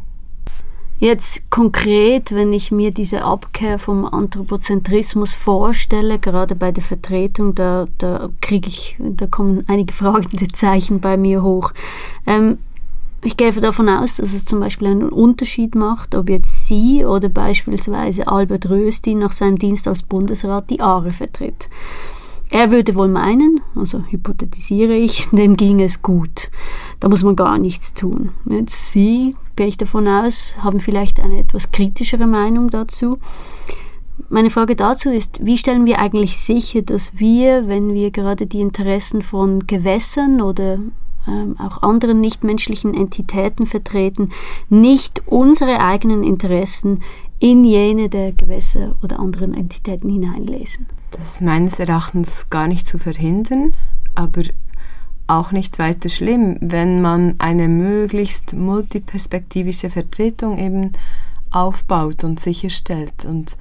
[1.01, 7.87] Jetzt konkret, wenn ich mir diese Abkehr vom Anthropozentrismus vorstelle, gerade bei der Vertretung, da,
[7.97, 11.73] da kriege ich, da kommen einige fragende Zeichen bei mir hoch.
[12.27, 12.59] Ähm,
[13.23, 17.29] ich gehe davon aus, dass es zum Beispiel einen Unterschied macht, ob jetzt Sie oder
[17.29, 21.69] beispielsweise Albert Rösti nach seinem Dienst als Bundesrat die Aare vertritt.
[22.49, 26.51] Er würde wohl meinen, also hypothetisiere ich, dem ging es gut.
[26.99, 28.31] Da muss man gar nichts tun.
[28.47, 33.19] Jetzt Sie, gehe ich davon aus, haben vielleicht eine etwas kritischere Meinung dazu.
[34.29, 38.61] Meine Frage dazu ist, wie stellen wir eigentlich sicher, dass wir, wenn wir gerade die
[38.61, 40.79] Interessen von Gewässern oder
[41.31, 44.31] ähm, auch anderen nichtmenschlichen Entitäten vertreten,
[44.69, 47.03] nicht unsere eigenen Interessen
[47.39, 50.87] in jene der Gewässer oder anderen Entitäten hineinlesen.
[51.11, 53.75] Das ist meines Erachtens gar nicht zu verhindern,
[54.15, 54.43] aber
[55.27, 60.93] auch nicht weiter schlimm, wenn man eine möglichst multiperspektivische Vertretung eben
[61.51, 63.25] aufbaut und sicherstellt.
[63.25, 63.57] Und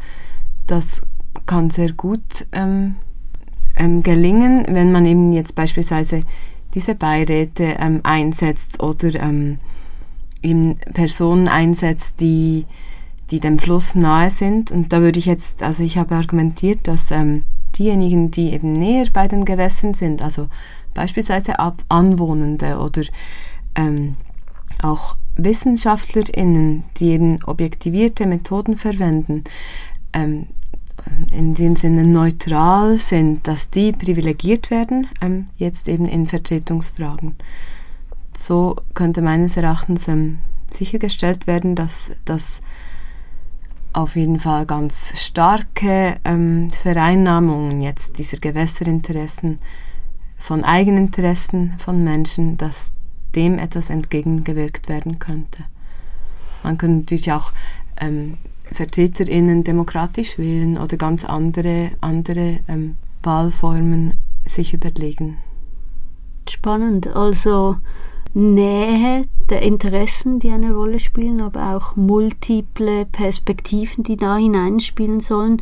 [0.68, 1.02] das
[1.46, 2.96] kann sehr gut ähm,
[3.76, 6.22] ähm, gelingen, wenn man eben jetzt beispielsweise
[6.74, 9.60] diese Beiräte ähm, einsetzt oder ähm,
[10.42, 12.66] eben Personen einsetzt, die,
[13.32, 14.72] die dem Fluss nahe sind.
[14.72, 17.44] Und da würde ich jetzt, also ich habe argumentiert, dass ähm,
[17.78, 20.48] diejenigen, die eben näher bei den Gewässern sind, also
[20.94, 23.04] beispielsweise Ab Anwohnende oder
[23.76, 24.16] ähm,
[24.82, 29.44] auch WissenschaftlerInnen, die eben objektivierte Methoden verwenden,
[30.14, 30.48] ähm,
[31.32, 37.36] in dem Sinne neutral sind, dass die privilegiert werden, ähm, jetzt eben in Vertretungsfragen.
[38.36, 40.40] So könnte meines Erachtens ähm,
[40.74, 42.62] sichergestellt werden, dass das
[43.92, 49.60] auf jeden Fall ganz starke ähm, Vereinnahmungen jetzt dieser Gewässerinteressen
[50.38, 52.94] von Eigeninteressen von Menschen, dass
[53.36, 55.64] dem etwas entgegengewirkt werden könnte.
[56.64, 57.52] Man könnte natürlich auch
[58.00, 58.38] ähm,
[58.72, 64.14] VertreterInnen demokratisch wählen oder ganz andere, andere ähm, Wahlformen
[64.48, 65.38] sich überlegen.
[66.48, 67.08] Spannend.
[67.16, 67.78] Also
[68.34, 75.62] Nähe der Interessen, die eine Rolle spielen, aber auch multiple Perspektiven, die da hineinspielen sollen.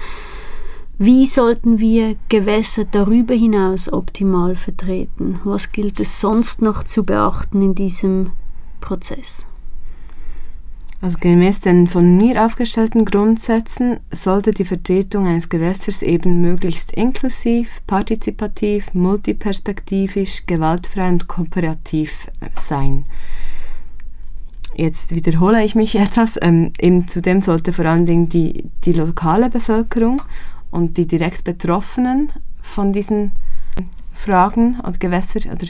[0.97, 5.39] Wie sollten wir Gewässer darüber hinaus optimal vertreten?
[5.43, 8.31] Was gilt es sonst noch zu beachten in diesem
[8.81, 9.45] Prozess?
[10.99, 17.81] Also gemäß den von mir aufgestellten Grundsätzen sollte die Vertretung eines Gewässers eben möglichst inklusiv,
[17.85, 23.05] partizipativ, multiperspektivisch, gewaltfrei und kooperativ sein.
[24.75, 26.37] Jetzt wiederhole ich mich etwas.
[26.41, 30.23] Ähm, eben zudem sollte vor allen Dingen die, die lokale Bevölkerung
[30.71, 32.31] und die direkt Betroffenen
[32.61, 33.33] von diesen
[34.13, 35.67] Fragen oder Gewässer oder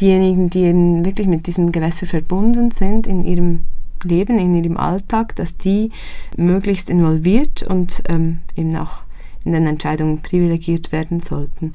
[0.00, 3.64] diejenigen, die eben wirklich mit diesem Gewässer verbunden sind in ihrem
[4.04, 5.90] Leben, in ihrem Alltag, dass die
[6.36, 9.02] möglichst involviert und ähm, eben auch
[9.44, 11.72] in den Entscheidungen privilegiert werden sollten.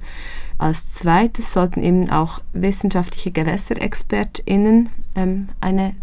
[0.57, 5.95] Als zweites sollten eben auch wissenschaftliche GewässerexpertInnen ähm, eine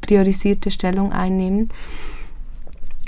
[0.00, 1.68] priorisierte Stellung einnehmen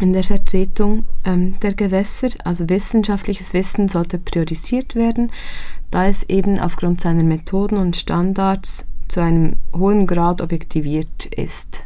[0.00, 2.28] in der Vertretung ähm, der Gewässer.
[2.44, 5.32] Also wissenschaftliches Wissen sollte priorisiert werden,
[5.90, 11.84] da es eben aufgrund seiner Methoden und Standards zu einem hohen Grad objektiviert ist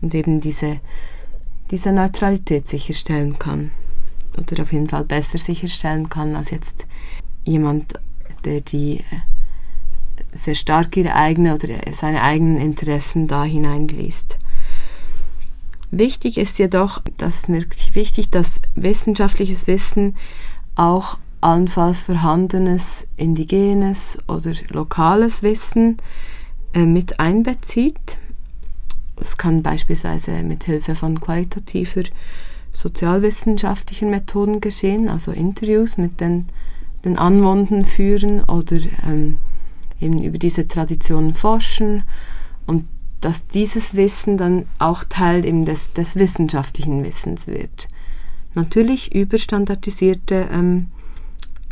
[0.00, 0.78] und eben diese,
[1.70, 3.70] diese Neutralität sicherstellen kann.
[4.36, 6.86] Oder auf jeden Fall besser sicherstellen kann als jetzt
[7.44, 7.94] jemand,
[8.44, 9.02] der die äh,
[10.32, 14.36] sehr stark ihre eigene oder seine eigenen Interessen da hineinliest.
[15.90, 20.16] Wichtig ist jedoch, das ist mir wichtig, dass wissenschaftliches Wissen
[20.74, 25.98] auch allenfalls vorhandenes indigenes oder lokales Wissen
[26.72, 28.18] äh, mit einbezieht.
[29.20, 32.04] Es kann beispielsweise mit Hilfe von qualitativer
[32.72, 36.46] sozialwissenschaftlichen Methoden geschehen, also Interviews mit den,
[37.04, 39.38] den Anwohnern führen oder ähm,
[40.00, 42.02] eben über diese Traditionen forschen
[42.66, 42.84] und
[43.20, 47.88] dass dieses Wissen dann auch Teil eben des, des wissenschaftlichen Wissens wird.
[48.54, 50.88] Natürlich überstandardisierte, ähm,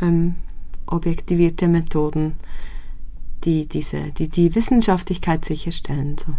[0.01, 0.35] ähm,
[0.87, 2.35] objektivierte Methoden,
[3.43, 6.17] die diese, die, die Wissenschaftlichkeit sicherstellen.
[6.17, 6.33] So.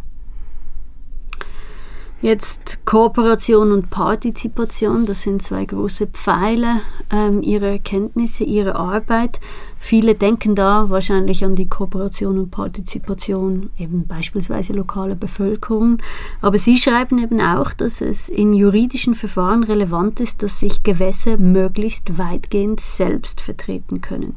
[2.22, 6.80] Jetzt Kooperation und Partizipation, das sind zwei große Pfeile
[7.12, 9.38] ähm, ihrer Erkenntnisse, ihrer Arbeit.
[9.78, 15.98] Viele denken da wahrscheinlich an die Kooperation und Partizipation, eben beispielsweise lokale Bevölkerung.
[16.40, 21.36] Aber Sie schreiben eben auch, dass es in juridischen Verfahren relevant ist, dass sich Gewässer
[21.36, 24.36] möglichst weitgehend selbst vertreten können.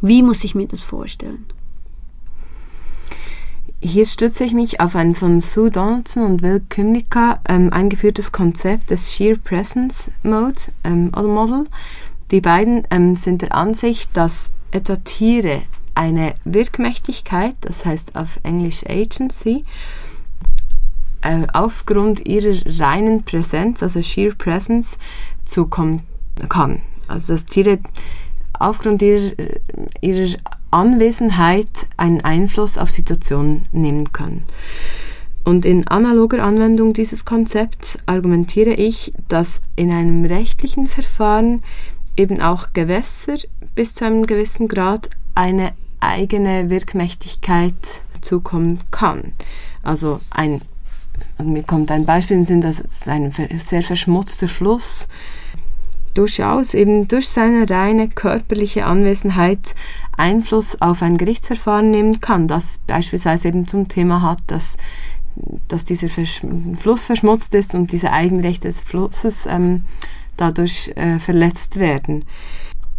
[0.00, 1.46] Wie muss ich mir das vorstellen?
[3.84, 8.90] Hier stütze ich mich auf ein von Sue Donaldson und Will Kymlicka ähm, eingeführtes Konzept
[8.90, 11.64] des Sheer Presence Mode ähm, oder Model.
[12.30, 15.62] Die beiden ähm, sind der Ansicht, dass etwa Tiere
[15.96, 19.64] eine Wirkmächtigkeit, das heißt auf Englisch Agency,
[21.22, 24.96] äh, aufgrund ihrer reinen Präsenz, also Sheer Presence,
[25.44, 26.02] zukommen
[26.48, 26.82] kann.
[27.08, 27.80] Also dass Tiere
[28.52, 29.32] aufgrund ihrer,
[30.00, 30.38] ihrer
[30.72, 34.44] Anwesenheit einen Einfluss auf Situationen nehmen können.
[35.44, 41.62] Und in analoger Anwendung dieses Konzepts argumentiere ich, dass in einem rechtlichen Verfahren
[42.16, 43.36] eben auch Gewässer
[43.74, 47.74] bis zu einem gewissen Grad eine eigene Wirkmächtigkeit
[48.20, 49.32] zukommen kann.
[49.82, 50.60] Also ein,
[51.42, 55.08] mir kommt ein Beispiel in den Sinn, dass ein sehr verschmutzter Fluss
[56.14, 59.74] durchaus eben durch seine reine körperliche Anwesenheit
[60.16, 64.76] Einfluss auf ein Gerichtsverfahren nehmen kann, das beispielsweise eben zum Thema hat, dass,
[65.68, 66.42] dass dieser Versch
[66.76, 69.84] Fluss verschmutzt ist und diese Eigenrechte des Flusses ähm,
[70.36, 72.24] dadurch äh, verletzt werden.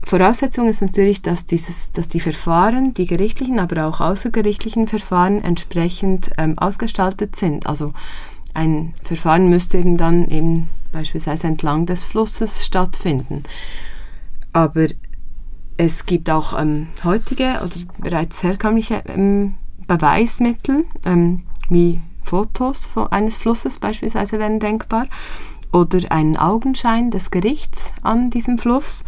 [0.06, 6.32] Voraussetzung ist natürlich, dass, dieses, dass die Verfahren, die gerichtlichen, aber auch außergerichtlichen Verfahren entsprechend
[6.38, 7.68] ähm, ausgestaltet sind.
[7.68, 7.94] Also
[8.54, 13.44] ein Verfahren müsste eben dann eben beispielsweise entlang des Flusses stattfinden.
[14.54, 14.88] Aber
[15.76, 19.56] es gibt auch ähm, heutige oder bereits herkömmliche ähm,
[19.88, 25.08] Beweismittel, ähm, wie Fotos eines Flusses beispielsweise wären denkbar
[25.72, 29.04] oder einen Augenschein des Gerichts an diesem Fluss,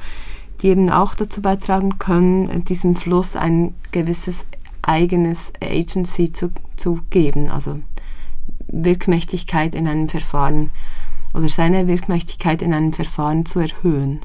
[0.61, 4.45] die eben auch dazu beitragen können, diesem Fluss ein gewisses
[4.81, 7.79] eigenes Agency zu, zu geben, also
[8.67, 10.71] Wirkmächtigkeit in einem Verfahren
[11.35, 14.21] oder seine Wirkmächtigkeit in einem Verfahren zu erhöhen.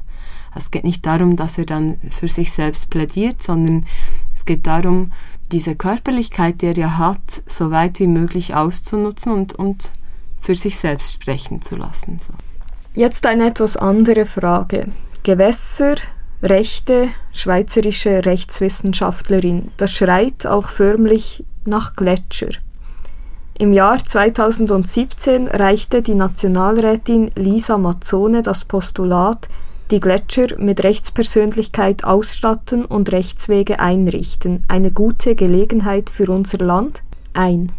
[0.54, 3.86] Es geht nicht darum, dass er dann für sich selbst plädiert, sondern
[4.34, 5.12] es geht darum,
[5.52, 9.92] diese Körperlichkeit, die er ja hat, so weit wie möglich auszunutzen und, und
[10.40, 12.18] für sich selbst sprechen zu lassen.
[12.18, 12.32] So.
[12.94, 14.92] Jetzt eine etwas andere Frage.
[15.22, 15.96] Gewässer,
[16.42, 22.52] Rechte, schweizerische Rechtswissenschaftlerin, das schreit auch förmlich nach Gletscher.
[23.60, 29.50] Im Jahr 2017 reichte die Nationalrätin Lisa Mazzone das Postulat
[29.90, 37.02] die Gletscher mit Rechtspersönlichkeit ausstatten und Rechtswege einrichten, eine gute Gelegenheit für unser Land
[37.34, 37.70] ein.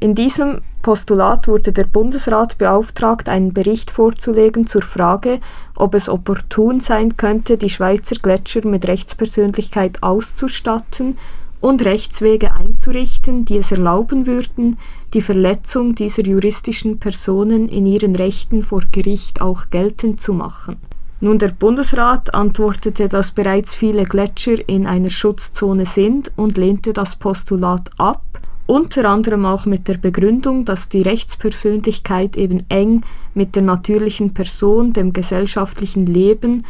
[0.00, 5.40] In diesem Postulat wurde der Bundesrat beauftragt, einen Bericht vorzulegen zur Frage,
[5.74, 11.18] ob es opportun sein könnte, die Schweizer Gletscher mit Rechtspersönlichkeit auszustatten
[11.60, 14.78] und Rechtswege einzurichten, die es erlauben würden,
[15.16, 20.76] die Verletzung dieser juristischen Personen in ihren Rechten vor Gericht auch geltend zu machen.
[21.22, 27.16] Nun, der Bundesrat antwortete, dass bereits viele Gletscher in einer Schutzzone sind und lehnte das
[27.16, 28.24] Postulat ab,
[28.66, 33.02] unter anderem auch mit der Begründung, dass die Rechtspersönlichkeit eben eng
[33.32, 36.66] mit der natürlichen Person, dem gesellschaftlichen Leben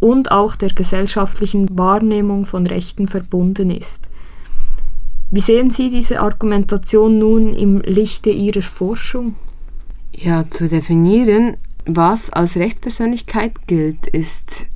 [0.00, 4.05] und auch der gesellschaftlichen Wahrnehmung von Rechten verbunden ist.
[5.30, 9.34] Wie sehen Sie diese Argumentation nun im Lichte Ihrer Forschung?
[10.12, 11.56] Ja, zu definieren
[11.86, 14.66] was als Rechtspersönlichkeit gilt, ist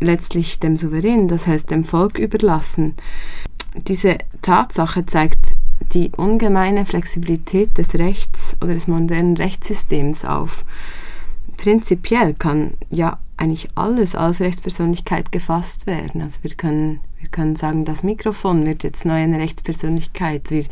[0.00, 2.94] letztlich dem Souverän, das heißt dem Volk überlassen.
[3.74, 5.56] Diese Tatsache zeigt
[5.92, 10.64] die ungemeine Flexibilität des Rechts oder des modernen Rechtssystems auf.
[11.56, 16.22] Prinzipiell kann ja eigentlich alles als Rechtspersönlichkeit gefasst werden.
[16.22, 20.50] Also wir können, wir können sagen, das Mikrofon wird jetzt neu eine Rechtspersönlichkeit.
[20.50, 20.64] Wir,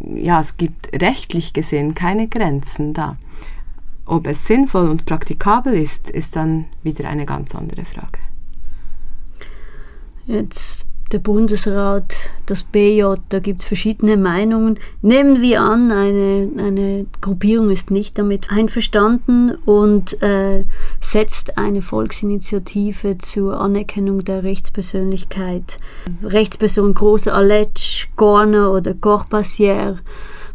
[0.00, 3.16] ja, es gibt rechtlich gesehen keine Grenzen da.
[4.06, 8.20] Ob es sinnvoll und praktikabel ist, ist dann wieder eine ganz andere Frage.
[10.24, 14.78] Jetzt der Bundesrat, das BJ, da gibt es verschiedene Meinungen.
[15.02, 20.64] Nehmen wir an, eine, eine Gruppierung ist nicht damit einverstanden und äh,
[21.00, 25.78] setzt eine Volksinitiative zur Anerkennung der Rechtspersönlichkeit.
[26.22, 29.98] Rechtsperson Große Aletsch, Gorner oder Corbassier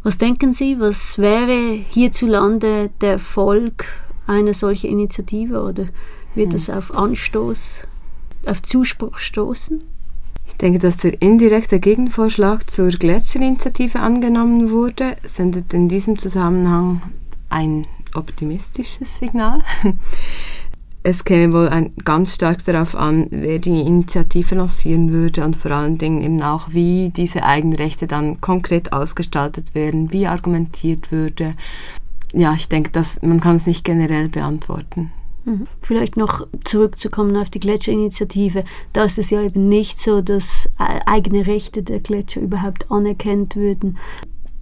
[0.04, 3.86] was denken Sie, was wäre hierzulande der Erfolg
[4.28, 5.86] einer solchen Initiative oder
[6.36, 6.51] wird hm.
[6.51, 7.88] das auf Anstoß,
[8.45, 9.82] auf Zuspruch stoßen?
[10.54, 17.01] Ich denke, dass der indirekte Gegenvorschlag zur Gletscherinitiative angenommen wurde, sendet in diesem Zusammenhang
[17.49, 17.86] ein
[18.16, 19.62] optimistisches Signal.
[21.04, 25.72] es käme wohl ein, ganz stark darauf an, wer die Initiative lancieren würde und vor
[25.72, 31.51] allen Dingen eben auch, wie diese Eigenrechte dann konkret ausgestaltet werden, wie argumentiert würde.
[32.32, 35.12] Ja, ich denke, dass man kann es nicht generell beantworten.
[35.46, 35.66] Mhm.
[35.82, 38.64] Vielleicht noch zurückzukommen auf die Gletscherinitiative.
[38.94, 43.56] Da ist es ja eben nicht so, dass äh, eigene Rechte der Gletscher überhaupt anerkannt
[43.56, 43.98] würden.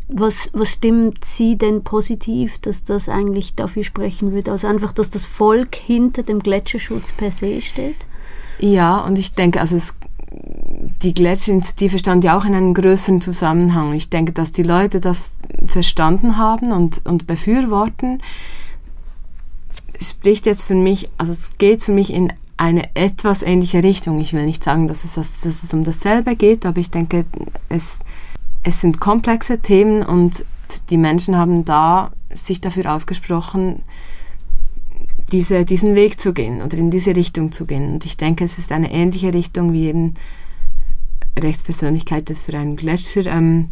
[0.07, 4.51] Was, was stimmt Sie denn positiv, dass das eigentlich dafür sprechen würde?
[4.51, 8.05] Also einfach, dass das Volk hinter dem Gletscherschutz per se steht?
[8.59, 9.93] Ja, und ich denke, also es,
[11.01, 13.93] die Gletscherinitiative stand ja auch in einem größeren Zusammenhang.
[13.93, 15.29] Ich denke, dass die Leute das
[15.65, 18.21] verstanden haben und, und befürworten,
[20.01, 24.19] spricht jetzt für mich, also es geht für mich in eine etwas ähnliche Richtung.
[24.19, 27.25] Ich will nicht sagen, dass es, dass es um dasselbe geht, aber ich denke,
[27.69, 27.99] es
[28.63, 30.45] es sind komplexe Themen und
[30.89, 33.81] die Menschen haben da sich dafür ausgesprochen,
[35.31, 37.93] diese, diesen Weg zu gehen oder in diese Richtung zu gehen.
[37.93, 40.13] Und ich denke, es ist eine ähnliche Richtung wie eben
[41.39, 43.69] Rechtspersönlichkeit, das für einen Gletscher ähm,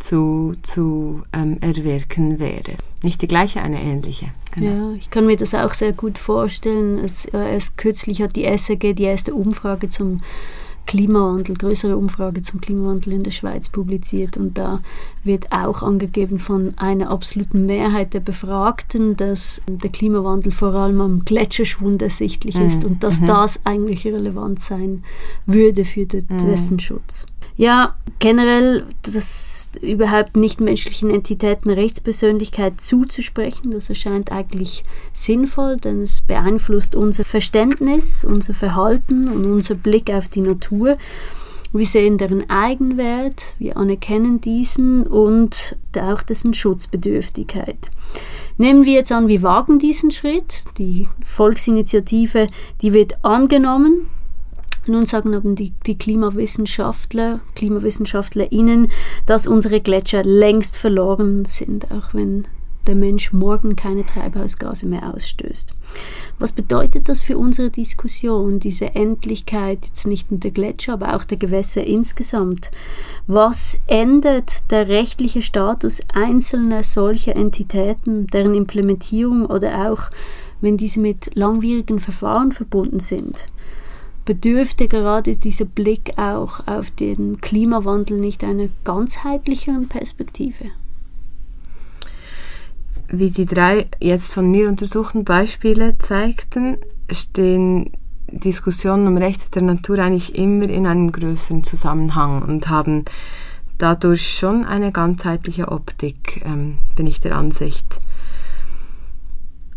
[0.00, 2.74] zu, zu ähm, erwirken wäre.
[3.02, 4.26] Nicht die gleiche, eine ähnliche.
[4.52, 4.90] Genau.
[4.90, 6.98] Ja, ich kann mir das auch sehr gut vorstellen.
[6.98, 10.20] Es, äh, erst kürzlich hat die SAG die erste Umfrage zum
[10.86, 14.80] Klimawandel, größere Umfrage zum Klimawandel in der Schweiz publiziert und da
[15.22, 21.24] wird auch angegeben von einer absoluten Mehrheit der Befragten, dass der Klimawandel vor allem am
[21.24, 22.66] Gletscherschwund ersichtlich mhm.
[22.66, 23.26] ist und dass mhm.
[23.26, 25.04] das eigentlich relevant sein
[25.46, 26.38] würde für de mhm.
[26.38, 27.26] dessen Schutz.
[27.60, 34.82] Ja, generell das überhaupt nichtmenschlichen Entitäten Rechtspersönlichkeit zuzusprechen, das erscheint eigentlich
[35.12, 40.96] sinnvoll, denn es beeinflusst unser Verständnis, unser Verhalten und unser Blick auf die Natur.
[41.74, 47.90] Wir sehen deren Eigenwert, wir anerkennen diesen und auch dessen Schutzbedürftigkeit.
[48.56, 50.64] Nehmen wir jetzt an, wir wagen diesen Schritt.
[50.78, 52.48] Die Volksinitiative,
[52.80, 54.08] die wird angenommen.
[54.90, 58.88] Nun sagen aber die, die Klimawissenschaftler, KlimawissenschaftlerInnen,
[59.24, 62.48] dass unsere Gletscher längst verloren sind, auch wenn
[62.88, 65.74] der Mensch morgen keine Treibhausgase mehr ausstößt.
[66.40, 71.22] Was bedeutet das für unsere Diskussion, diese Endlichkeit jetzt nicht nur der Gletscher, aber auch
[71.22, 72.72] der Gewässer insgesamt?
[73.28, 80.10] Was ändert der rechtliche Status einzelner solcher Entitäten, deren Implementierung oder auch,
[80.60, 83.46] wenn diese mit langwierigen Verfahren verbunden sind?
[84.30, 90.66] Bedürfte gerade dieser Blick auch auf den Klimawandel nicht einer ganzheitlicheren Perspektive?
[93.08, 96.78] Wie die drei jetzt von mir untersuchten Beispiele zeigten,
[97.10, 97.90] stehen
[98.30, 103.06] Diskussionen um Rechte der Natur eigentlich immer in einem größeren Zusammenhang und haben
[103.78, 107.98] dadurch schon eine ganzheitliche Optik, ähm, bin ich der Ansicht.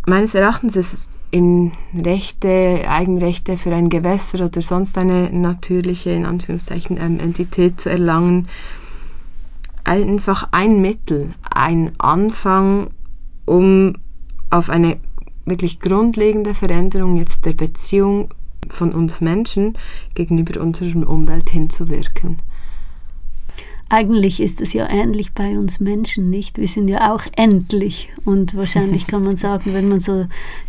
[0.05, 6.27] Meines Erachtens ist es in Rechte, Eigenrechte für ein Gewässer oder sonst eine natürliche, in
[6.27, 8.47] Anführungszeichen, ähm, Entität zu erlangen,
[9.83, 12.91] einfach ein Mittel, ein Anfang,
[13.45, 13.95] um
[14.51, 14.97] auf eine
[15.43, 18.29] wirklich grundlegende Veränderung jetzt der Beziehung
[18.69, 19.75] von uns Menschen
[20.13, 22.37] gegenüber unserer Umwelt hinzuwirken.
[23.93, 26.57] Eigentlich ist es ja ähnlich bei uns Menschen, nicht?
[26.57, 28.09] Wir sind ja auch endlich.
[28.25, 30.25] Und wahrscheinlich kann man sagen, wenn man so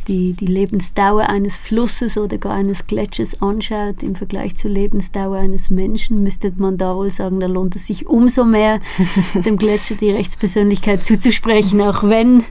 [0.09, 5.71] die, die Lebensdauer eines Flusses oder gar eines Gletschers anschaut im Vergleich zur Lebensdauer eines
[5.71, 8.81] Menschen, müsste man da wohl sagen, da lohnt es sich umso mehr,
[9.35, 12.45] dem Gletscher die Rechtspersönlichkeit zuzusprechen, auch wenn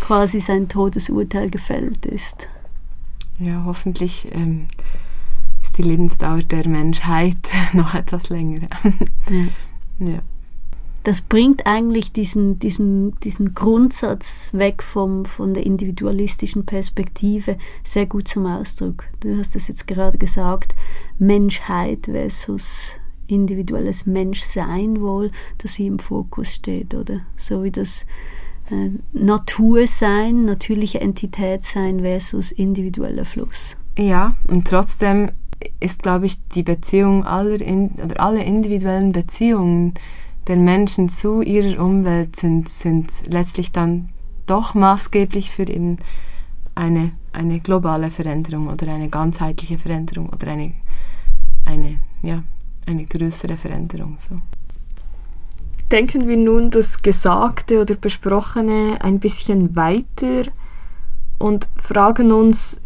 [0.00, 2.46] quasi sein Todesurteil gefällt ist.
[3.40, 4.68] Ja, hoffentlich ähm,
[5.60, 7.34] ist die Lebensdauer der Menschheit
[7.72, 8.68] noch etwas länger.
[9.28, 9.48] ja.
[10.00, 10.22] Ja.
[11.02, 18.28] Das bringt eigentlich diesen, diesen, diesen Grundsatz weg vom, von der individualistischen Perspektive sehr gut
[18.28, 19.04] zum Ausdruck.
[19.20, 20.74] Du hast es jetzt gerade gesagt,
[21.18, 27.20] Menschheit versus individuelles Menschsein wohl, das hier im Fokus steht, oder?
[27.36, 28.04] So wie das
[28.70, 33.78] äh, Natursein, natürliche Entität sein versus individueller Fluss.
[33.96, 35.30] Ja, und trotzdem
[35.80, 39.94] ist, glaube ich, die Beziehung aller in, oder alle individuellen Beziehungen
[40.46, 44.08] der Menschen zu ihrer Umwelt sind, sind letztlich dann
[44.46, 45.98] doch maßgeblich für eben
[46.74, 50.72] eine, eine globale Veränderung oder eine ganzheitliche Veränderung oder eine,
[51.64, 52.42] eine, ja,
[52.86, 54.16] eine größere Veränderung.
[54.18, 54.36] So.
[55.90, 60.50] Denken wir nun das Gesagte oder Besprochene ein bisschen weiter
[61.38, 62.80] und fragen uns,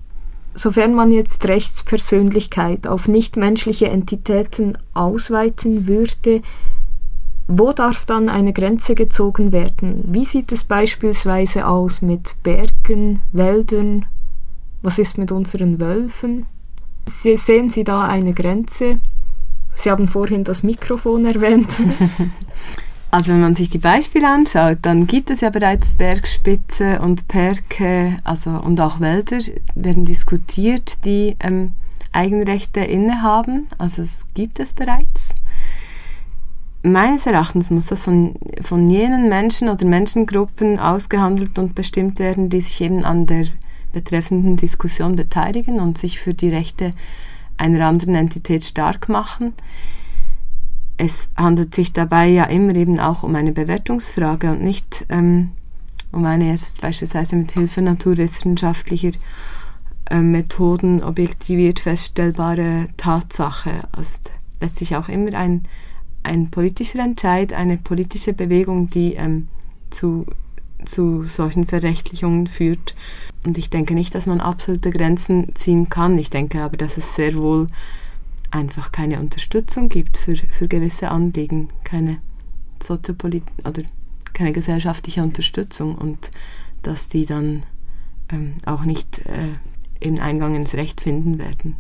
[0.55, 6.42] Sofern man jetzt Rechtspersönlichkeit auf nichtmenschliche Entitäten ausweiten würde,
[7.46, 10.05] wo darf dann eine Grenze gezogen werden?
[10.09, 14.07] Wie sieht es beispielsweise aus mit Bergen, Wäldern?
[14.80, 16.46] Was ist mit unseren Wölfen?
[17.07, 19.00] Sie, sehen Sie da eine Grenze?
[19.74, 21.68] Sie haben vorhin das Mikrofon erwähnt.
[23.14, 28.16] Also wenn man sich die Beispiele anschaut, dann gibt es ja bereits Bergspitze und Perke
[28.24, 29.38] also, und auch Wälder
[29.76, 31.74] werden diskutiert, die ähm,
[32.10, 33.68] Eigenrechte innehaben.
[33.78, 35.28] Also es gibt es bereits.
[36.82, 42.62] Meines Erachtens muss das von, von jenen Menschen oder Menschengruppen ausgehandelt und bestimmt werden, die
[42.62, 43.46] sich eben an der
[43.92, 46.90] betreffenden Diskussion beteiligen und sich für die Rechte
[47.58, 49.52] einer anderen Entität stark machen
[50.97, 55.51] es handelt sich dabei ja immer eben auch um eine Bewertungsfrage und nicht ähm,
[56.12, 59.12] um eine jetzt beispielsweise mit Hilfe naturwissenschaftlicher
[60.11, 63.88] äh, Methoden objektiviert feststellbare Tatsache.
[63.92, 64.11] Also
[64.61, 65.64] letztlich auch immer ein,
[66.22, 69.49] ein politischer Entscheid, eine politische Bewegung, die ähm,
[69.90, 70.26] zu,
[70.84, 72.95] zu solchen Verrechtlichungen führt.
[73.45, 76.16] Und ich denke nicht, dass man absolute Grenzen ziehen kann.
[76.18, 77.66] Ich denke aber, dass es sehr wohl
[78.55, 82.18] einfach keine Unterstützung gibt für, für gewisse Anliegen, keine
[83.64, 83.82] oder
[84.34, 86.30] keine gesellschaftliche Unterstützung und
[86.82, 87.62] dass die dann
[88.30, 89.52] ähm, auch nicht äh,
[90.00, 91.76] im Eingang ins Recht finden werden.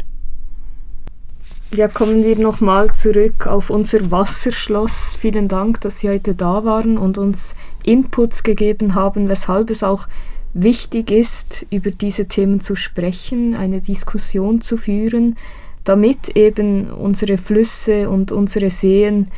[1.74, 5.14] Ja, kommen wir nochmal zurück auf unser Wasserschloss.
[5.18, 10.06] Vielen Dank, dass Sie heute da waren und uns Inputs gegeben haben, weshalb es auch
[10.54, 15.36] wichtig ist, über diese Themen zu sprechen, eine Diskussion zu führen
[15.84, 19.28] damit eben unsere Flüsse und unsere Seen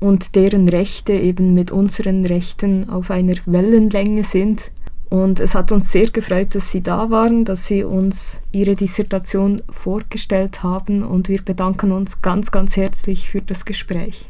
[0.00, 4.70] und deren Rechte eben mit unseren Rechten auf einer Wellenlänge sind.
[5.10, 9.60] Und es hat uns sehr gefreut, dass Sie da waren, dass Sie uns Ihre Dissertation
[9.68, 14.28] vorgestellt haben und wir bedanken uns ganz, ganz herzlich für das Gespräch.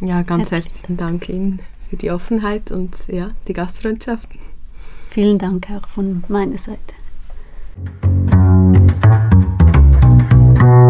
[0.00, 4.28] Ja, ganz herzlichen, herzlichen Dank Ihnen für die Offenheit und ja, die Gastfreundschaft.
[5.10, 6.94] Vielen Dank auch von meiner Seite.
[10.60, 10.89] Thank you.